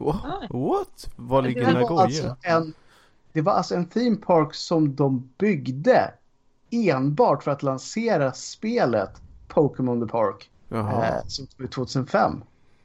[0.00, 1.10] Wha- What?
[1.16, 2.02] Var ligger Det var, Nagoya?
[2.02, 2.74] alltså en,
[3.32, 6.14] det var alltså en theme park som de byggde
[6.70, 9.10] enbart för att lansera spelet
[9.48, 11.06] Pokémon The Park Jaha.
[11.06, 12.42] eh, som kom ut 2005.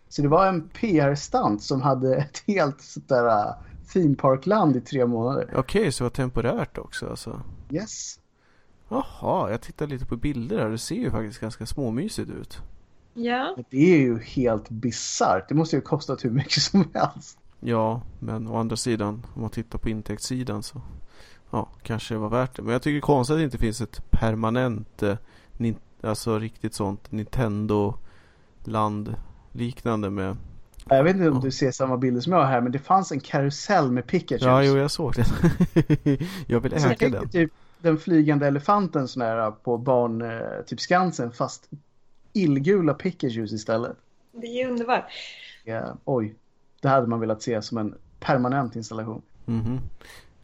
[0.10, 3.54] Så det var en PR-stant som hade ett helt sånt där uh,
[3.94, 5.54] theme park-land i tre månader.
[5.56, 7.42] Okej, så det var temporärt också alltså.
[7.72, 8.20] Yes.
[8.90, 10.70] Jaha, jag tittar lite på bilder här.
[10.70, 12.62] Det ser ju faktiskt ganska småmysigt ut.
[13.18, 13.56] Ja.
[13.70, 15.50] Det är ju helt bisarrt.
[15.50, 17.38] Det måste ju ha kostat hur mycket som helst.
[17.60, 20.82] Ja, men å andra sidan, om man tittar på intäktssidan så
[21.52, 22.62] ja, kanske det var värt det.
[22.62, 25.16] Men jag tycker det är konstigt att det inte finns ett permanent, eh,
[26.02, 29.16] alltså riktigt sånt Nintendo-land
[29.52, 30.38] liknande med
[30.90, 31.42] Jag vet inte om Ja.
[31.42, 34.46] du ser samma bilder som jag har här, men det fanns en karusell med Pikachu.
[34.46, 35.26] Ja, jo, jag såg det.
[36.48, 37.30] jag vill äga den.
[37.30, 37.52] typ
[37.82, 41.70] den flygande elefanten sån här på barn, eh, typ Skansen, fast
[42.36, 43.98] illgula Pikachus istället.
[44.32, 45.04] Det är ju underbart.
[45.64, 46.36] Ja, oj,
[46.82, 49.22] det hade man velat se som en permanent installation.
[49.46, 49.80] Mhm.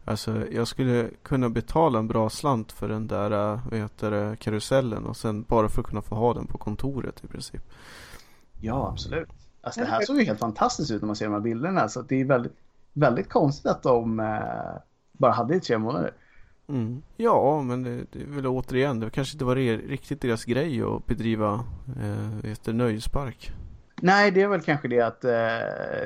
[0.04, 4.36] Alltså, jag skulle kunna betala en bra slant för den där, eh, vad heter det,
[4.36, 7.62] karusellen och sen bara för att kunna få ha den på kontoret i princip.
[8.60, 9.28] Ja, absolut.
[9.60, 11.88] Alltså det här såg ju helt fantastiskt ut när man ser de här bilderna.
[11.88, 12.56] Så det är väldigt,
[12.92, 14.80] väldigt konstigt att de eh,
[15.12, 16.12] bara hade det i tre månader.
[16.72, 17.02] Mm.
[17.16, 20.82] Ja, men det, det är väl återigen, det kanske inte var re- riktigt deras grej
[20.82, 21.64] att bedriva
[22.02, 23.52] eh, det, nöjespark.
[24.00, 25.30] Nej, det är väl kanske det att eh,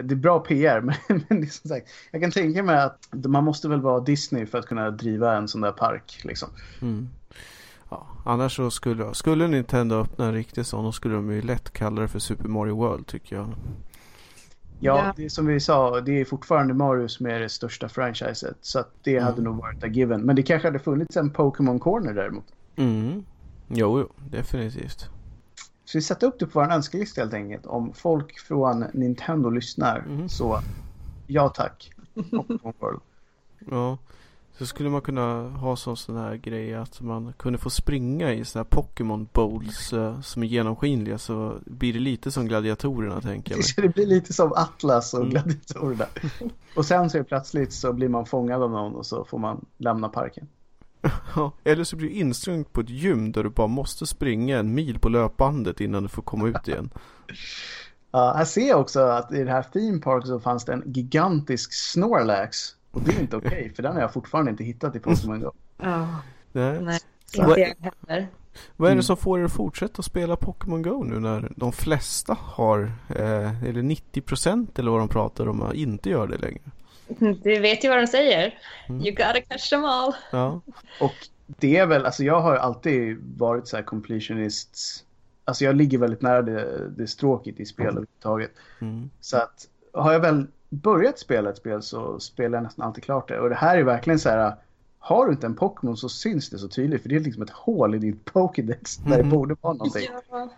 [0.02, 0.80] det är bra PR.
[0.80, 0.96] Men,
[1.28, 4.46] men det är som sagt, jag kan tänka mig att man måste väl vara Disney
[4.46, 6.20] för att kunna driva en sån där park.
[6.24, 6.48] Liksom.
[6.82, 7.08] Mm.
[7.90, 11.72] Ja, annars så skulle, skulle Nintendo öppna en riktig sån, då skulle de ju lätt
[11.72, 13.48] kalla det för Super Mario World tycker jag.
[14.80, 15.12] Ja, Ja.
[15.16, 18.56] det är som vi sa, det är fortfarande Mario som är det största franchiset.
[18.60, 19.44] Så det hade Mm.
[19.44, 20.22] nog varit a given.
[20.22, 22.44] Men det kanske hade funnits en Pokémon Corner däremot.
[22.76, 23.24] Mm.
[23.68, 25.08] Jo, jo, definitivt.
[25.84, 27.66] Så vi sätter upp det på vår önskelista helt enkelt.
[27.66, 30.28] Om folk från Nintendo lyssnar Mhm.
[30.28, 30.60] så
[31.26, 31.92] ja tack.
[32.14, 33.00] Pokémon World.
[33.70, 33.98] Ja,
[34.58, 38.44] så skulle man kunna ha sån sån här grej att man kunde få springa i
[38.44, 43.56] såna här Pokémon Bowls eh, som är genomskinliga så blir det lite som gladiatorerna tänker
[43.56, 45.30] jag det blir lite som Atlas och Mm.
[45.30, 46.06] gladiatorerna.
[46.76, 49.38] Och sen så är det plötsligt så blir man fångad av någon och så får
[49.38, 50.48] man lämna parken.
[51.36, 54.74] Ja, eller så blir du insträngd på ett gym där du bara måste springa en
[54.74, 56.90] mil på löpbandet innan du får komma ut igen.
[58.10, 60.82] Ja, här ser jag också att i det här theme park så fanns det en
[60.86, 62.75] gigantisk Snorlax.
[62.96, 65.52] Och det är inte okej, för den har jag fortfarande inte hittat i Pokémon Go.
[65.82, 66.08] Ja.
[66.52, 66.98] Nej.
[67.36, 67.74] Inte jag
[68.06, 68.28] heller.
[68.76, 68.96] Vad är Mm.
[68.96, 73.64] det som får er att fortsätta spela Pokémon Go nu när de flesta har, eh,
[73.64, 76.60] eller 90% eller vad de pratar om, inte gör det längre?
[77.42, 78.58] Du vet ju vad de säger.
[78.88, 79.00] Mm.
[79.00, 80.12] You gotta catch them all.
[80.32, 80.60] Ja.
[81.00, 81.14] Och
[81.46, 85.04] det är väl, alltså jag har alltid varit så här completionist.
[85.44, 88.50] Alltså jag ligger väldigt nära det, det stråket i spel överhuvudtaget.
[88.80, 89.10] Mm.
[89.20, 90.46] Så att har jag väl
[90.82, 93.40] börjat spela ett spel så spelar jag nästan alltid klart det.
[93.40, 94.54] Och det här är verkligen så här,
[94.98, 97.02] har du inte en Pokémon så syns det så tydligt.
[97.02, 99.30] För det är liksom ett hål i din Pokédex där det Mhm.
[99.30, 100.06] borde vara någonting.
[100.30, 100.48] Ja.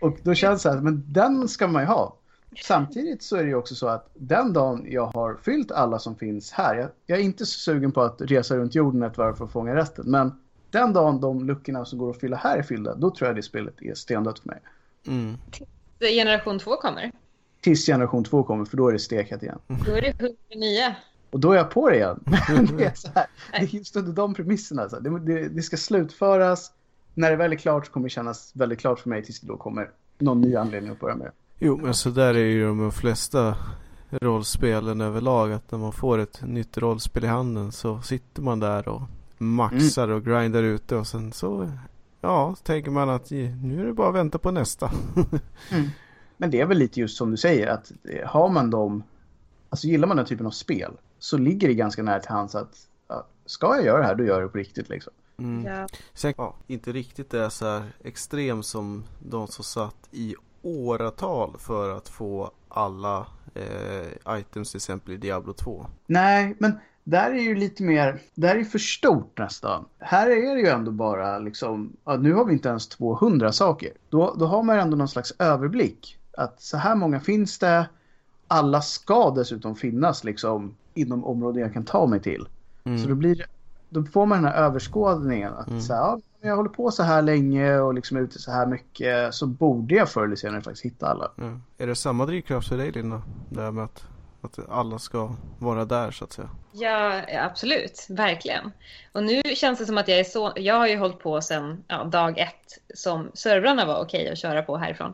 [0.00, 2.16] Och då känns det så här, men den ska man ju ha.
[2.64, 6.16] Samtidigt så är det ju också så att den dagen jag har fyllt alla som
[6.16, 9.34] finns här, jag, jag är inte så sugen på att resa runt jorden ett varv
[9.34, 10.32] för att fånga resten, men
[10.70, 13.42] den dagen de luckorna som går att fylla här är fyllda, då tror jag det
[13.42, 14.58] spelet är stendött för mig.
[15.06, 15.36] Mm.
[16.00, 17.12] Generation 2 kommer.
[17.60, 19.58] Tills generation 2 kommer, för då är det stekat igen.
[19.86, 20.94] Då är det 109.
[21.30, 22.24] Och då är jag på det igen.
[22.48, 24.88] Men det är så här, det är just under de premisserna.
[24.88, 26.72] Så det, det, det ska slutföras.
[27.14, 29.46] när det väl är klart så kommer det kännas väldigt klart för mig tills det
[29.46, 31.32] då kommer någon ny anledning att börja med det.
[31.58, 33.56] Jo, men så där är ju de flesta
[34.10, 35.52] rollspelen överlag.
[35.52, 39.02] Att när man får ett nytt rollspel i handen så sitter man där och
[39.38, 40.16] maxar mm.
[40.16, 41.70] och grindar ute och sen så
[42.20, 44.90] ja, tänker man att nu är det bara att vänta på nästa.
[45.70, 45.88] mm.
[46.40, 49.02] Men det är väl lite just som du säger att eh, har man dem,
[49.68, 52.86] alltså gillar man den typen av spel så ligger det ganska nära till hands att
[53.08, 55.12] ja, ska jag göra det här då gör jag det på riktigt liksom.
[55.38, 55.64] Mm.
[55.74, 55.86] Ja.
[56.14, 61.96] Sen, ja, inte riktigt är så här extrem som de som satt i åratal för
[61.96, 65.86] att få alla eh, items till exempel i Diablo 2.
[66.06, 69.84] Nej, men där är ju lite mer, där är för stort nästan.
[69.98, 73.90] Här är det ju ändå bara liksom, ja, nu har vi inte ens 200 saker.
[74.08, 76.19] Då, då har man ju ändå någon slags överblick.
[76.36, 77.88] Att så här många finns det,
[78.48, 82.48] alla ska dessutom finnas liksom inom områden jag kan ta mig till.
[82.84, 82.98] Mm.
[82.98, 83.46] Så då blir
[83.90, 85.80] då får man den här överskådningen att mm.
[85.80, 88.66] så här, ja, jag håller på så här länge och liksom är ute så här
[88.66, 91.30] mycket så borde jag förr eller senare faktiskt hitta alla.
[91.36, 91.60] Ja.
[91.78, 93.22] Är det samma drivkraft för dig Linda?
[93.48, 94.04] Det här med att,
[94.40, 96.48] att alla ska vara där så att säga.
[96.72, 98.06] Ja, absolut.
[98.08, 98.72] Verkligen.
[99.12, 100.52] Och nu känns det som att jag är så...
[100.56, 104.62] Jag har ju hållit på sedan ja, dag ett som servrarna var okej att köra
[104.62, 105.12] på härifrån.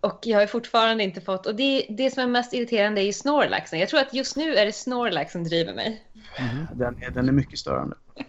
[0.00, 1.46] Och jag har fortfarande inte fått...
[1.46, 3.78] Och det, det som är mest irriterande är ju Snorlaxen.
[3.78, 6.02] Jag tror att just nu är det Snorlax som driver mig.
[6.36, 6.66] Mm.
[6.74, 7.96] Den, är, den är mycket störande.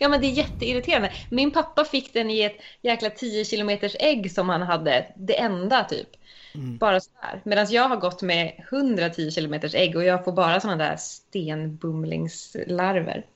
[0.00, 1.12] ja, men det är jätteirriterande.
[1.30, 5.06] Min pappa fick den i ett jäkla 10 kilometers ägg som han hade.
[5.16, 6.08] Det enda typ.
[6.54, 6.78] Mm.
[6.78, 7.40] Bara så här.
[7.44, 13.26] Medan jag har gått med 110 kilometers ägg och jag får bara sådana där stenbumlingslarver.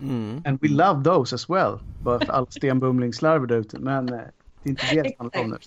[0.00, 0.42] Mm.
[0.46, 1.78] And we love those as well.
[2.02, 3.78] Bara för alla stenbumlingslarver där ute.
[3.78, 4.20] Men eh,
[4.62, 5.58] det är inte det det handlar om nu.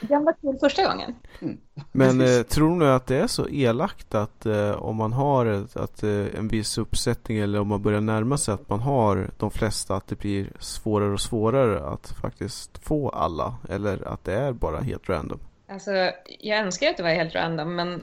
[0.00, 1.14] Den var kul första gången.
[1.40, 1.58] Mm.
[1.92, 5.76] Men eh, tror du att det är så elakt att eh, om man har ett,
[5.76, 9.50] att, eh, en viss uppsättning eller om man börjar närma sig att man har de
[9.50, 14.52] flesta att det blir svårare och svårare att faktiskt få alla eller att det är
[14.52, 15.40] bara helt random?
[15.68, 15.90] Alltså,
[16.40, 18.02] jag önskar att det var helt random men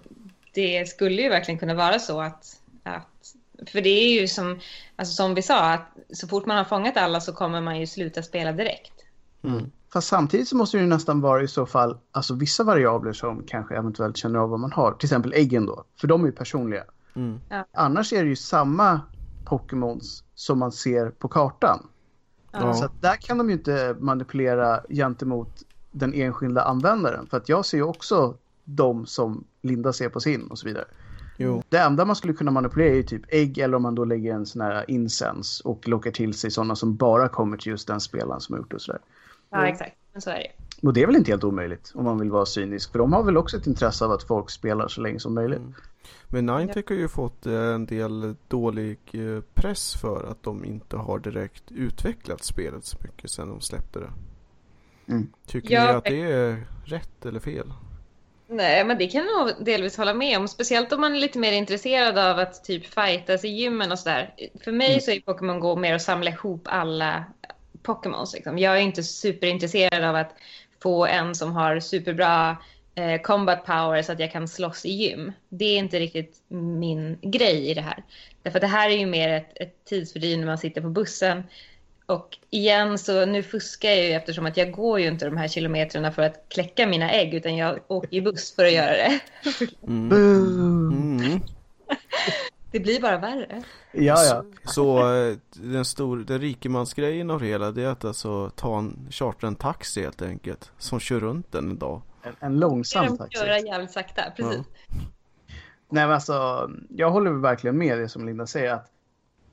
[0.53, 3.35] det skulle ju verkligen kunna vara så att, att
[3.67, 4.59] för det är ju som,
[4.95, 7.87] alltså som vi sa att så fort man har fångat alla så kommer man ju
[7.87, 8.93] sluta spela direkt.
[9.43, 9.71] Mm.
[9.93, 13.43] Fast samtidigt så måste det ju nästan vara i så fall alltså vissa variabler som
[13.47, 14.91] kanske eventuellt känner av vad man har.
[14.91, 16.83] Till exempel äggen då, för de är ju personliga.
[17.15, 17.39] Mm.
[17.49, 17.65] Ja.
[17.73, 19.01] Annars är det ju samma
[19.45, 21.87] Pokémons som man ser på kartan.
[22.51, 22.73] Ja.
[22.73, 27.27] Så där kan de ju inte manipulera gentemot den enskilda användaren.
[27.27, 30.85] För att jag ser ju också de som Linda ser på sin och så vidare.
[31.37, 31.63] Jo.
[31.69, 34.33] Det enda man skulle kunna manipulera är ju typ ägg eller om man då lägger
[34.33, 37.99] en sån här incens och lockar till sig sådana som bara kommer till just den
[37.99, 39.01] spelaren som har gjort det och sådär.
[39.51, 39.97] Ja, exakt.
[40.13, 42.45] Men så är det Och det är väl inte helt omöjligt om man vill vara
[42.45, 42.91] cynisk.
[42.91, 45.59] För de har väl också ett intresse av att folk spelar så länge som möjligt.
[45.59, 45.73] Mm.
[46.27, 50.97] Men Ninetech har ju fått eh, en del dålig eh, press för att de inte
[50.97, 54.11] har direkt utvecklat spelet så mycket sedan de släppte det.
[55.07, 55.33] Mm.
[55.45, 57.73] Tycker ja, ni att det är rätt eller fel?
[58.47, 60.47] Nej, men det kan jag nog delvis hålla med om.
[60.47, 64.33] Speciellt om man är lite mer intresserad av att typ fightas i gymmen och sådär.
[64.63, 65.01] För mig mm.
[65.01, 67.25] så är Pokémon Go mer att samla ihop alla
[67.83, 68.33] Pokémons.
[68.33, 68.57] Liksom.
[68.57, 70.35] Jag är inte superintresserad av att
[70.79, 72.57] få en som har superbra
[72.95, 75.31] eh, combat power så att jag kan slåss i gym.
[75.49, 78.03] Det är inte riktigt min grej i det här.
[78.43, 81.43] Därför att det här är ju mer ett, ett tidsfördriv när man sitter på bussen.
[82.05, 85.47] Och igen så nu fuskar jag ju eftersom att jag går ju inte de här
[85.47, 89.19] kilometrarna för att kläcka mina ägg utan jag åker ju buss för att göra det.
[89.87, 90.11] Mm.
[91.19, 91.41] Mm.
[92.71, 93.63] Det blir bara värre.
[93.91, 94.43] Ja, ja.
[94.63, 98.77] Så, så eh, den, stor, den rikemansgrejen av det hela det är att alltså ta
[98.77, 100.71] en, chartra en taxi helt enkelt.
[100.77, 102.01] Som kör runt den en dag.
[102.23, 103.39] En, en långsam taxi.
[103.39, 104.65] Köra jävligt sakta, precis.
[104.87, 104.95] Ja.
[105.89, 108.91] Nej men alltså, jag håller verkligen med det som Linda säger att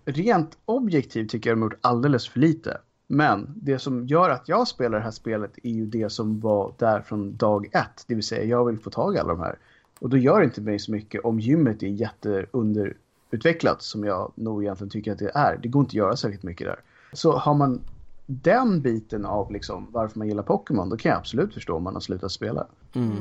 [0.04, 2.78] rent objektivt tycker jag de har gjort alldeles för lite.
[3.06, 6.74] Men det som gör att jag spelar det här spelet är ju det som var
[6.78, 8.04] där från dag ett.
[8.06, 9.58] Det vill säga jag vill få tag i alla de här.
[9.98, 12.96] Och då gör det inte mig så mycket om gymmet är jätteunder
[13.30, 15.56] utvecklat som jag nog egentligen tycker att det är.
[15.62, 16.80] Det går inte att göra särskilt mycket där.
[17.12, 17.84] Så har man
[18.26, 21.94] den biten av liksom varför man gillar Pokémon, då kan jag absolut förstå om man
[21.94, 22.66] har slutat spela.
[22.94, 23.16] Mm.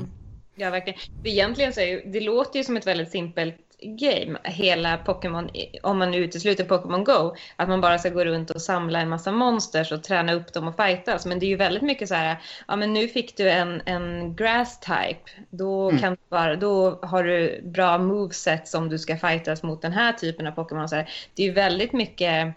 [0.59, 0.99] Ja, verkligen.
[1.23, 5.49] Egentligen så är det låter ju som ett väldigt simpelt game, hela Pokémon,
[5.83, 9.31] om man utesluter Pokémon Go, att man bara ska gå runt och samla en massa
[9.31, 11.25] monsters och träna upp dem och fightas.
[11.25, 12.37] Men det är ju väldigt mycket så här,
[12.67, 16.01] ja men nu fick du en, en grass type, då, mm.
[16.01, 20.47] kan bara, då har du bra moveset som du ska fightas mot den här typen
[20.47, 20.87] av Pokémon.
[21.35, 22.53] Det är ju väldigt mycket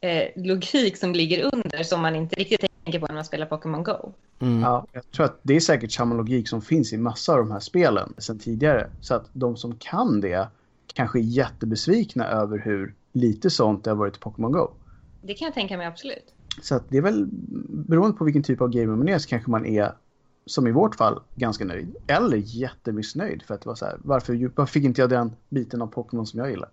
[0.00, 3.82] eh, logik som ligger under som man inte riktigt tänker på när man spelar Pokémon
[3.82, 4.12] Go.
[4.38, 4.60] Mm.
[4.60, 7.50] Ja, jag tror att det är säkert samma logik som finns i massa av de
[7.50, 8.90] här spelen sedan tidigare.
[9.00, 10.48] Så att de som kan det
[10.94, 14.70] kanske jättebesvikna över hur lite sånt det har varit i Pokémon Go.
[15.20, 16.34] Det kan jag tänka mig absolut.
[16.62, 17.28] Så att det är väl
[17.68, 19.92] beroende på vilken typ av gamer man är så kanske man är
[20.46, 21.96] som i vårt fall ganska nöjd.
[22.06, 25.82] Eller jättemissnöjd för att det var så här, varför, varför fick inte jag den biten
[25.82, 26.68] av Pokémon som jag gillar?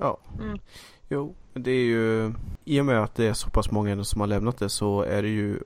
[0.00, 0.58] Ja, mm.
[1.08, 2.32] jo, det är ju
[2.64, 5.22] i och med att det är så pass många som har lämnat det så är
[5.22, 5.60] det ju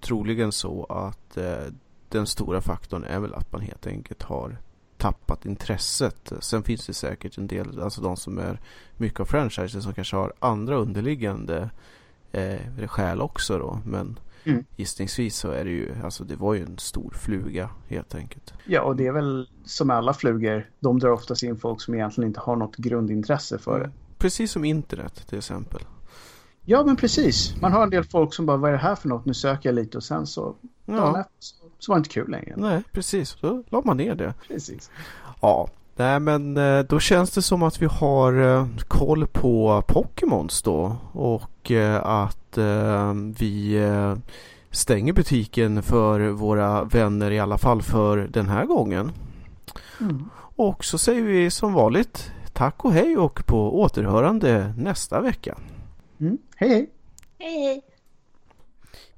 [0.00, 1.72] troligen så att eh,
[2.08, 4.56] den stora faktorn är väl att man helt enkelt har
[4.96, 6.32] tappat intresset.
[6.40, 8.60] Sen finns det säkert en del, alltså de som är
[8.96, 11.70] mycket av franchises som kanske har andra underliggande
[12.32, 13.80] eh, skäl också då.
[13.84, 14.64] Men mm.
[14.76, 18.54] gissningsvis så är det ju, alltså det var ju en stor fluga helt enkelt.
[18.64, 22.28] Ja, och det är väl som alla flugor, de drar oftast in folk som egentligen
[22.28, 23.82] inte har något grundintresse för mm.
[23.90, 23.94] det.
[24.18, 25.82] Precis som internet till exempel.
[26.64, 27.54] Ja, men precis.
[27.60, 29.24] Man har en del folk som bara, vad är det här för något?
[29.24, 31.24] Nu söker jag lite och sen så, ja.
[31.38, 32.54] så, så var det inte kul längre.
[32.56, 33.36] Nej, precis.
[33.40, 34.34] Då la man ner det.
[34.48, 34.90] Precis.
[35.40, 40.62] Ja, Nej men eh, då känns det som att vi har eh, koll på Pokémons
[40.62, 42.38] då och eh, att
[43.38, 43.80] vi
[44.70, 49.12] stänger butiken för våra vänner i alla fall för den här gången.
[50.00, 50.28] Mm.
[50.56, 55.58] Och så säger vi som vanligt tack och hej och på återhörande nästa vecka.
[56.20, 56.38] Mm.
[56.56, 56.90] Hej hej!
[57.38, 57.91] Hej hej!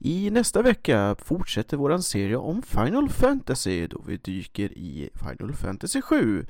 [0.07, 6.03] I nästa vecka fortsätter våran serie om Final Fantasy då vi dyker i Final Fantasy
[6.03, 6.47] 7.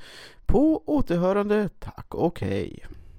[0.47, 2.85] På återhörande, tack och hej!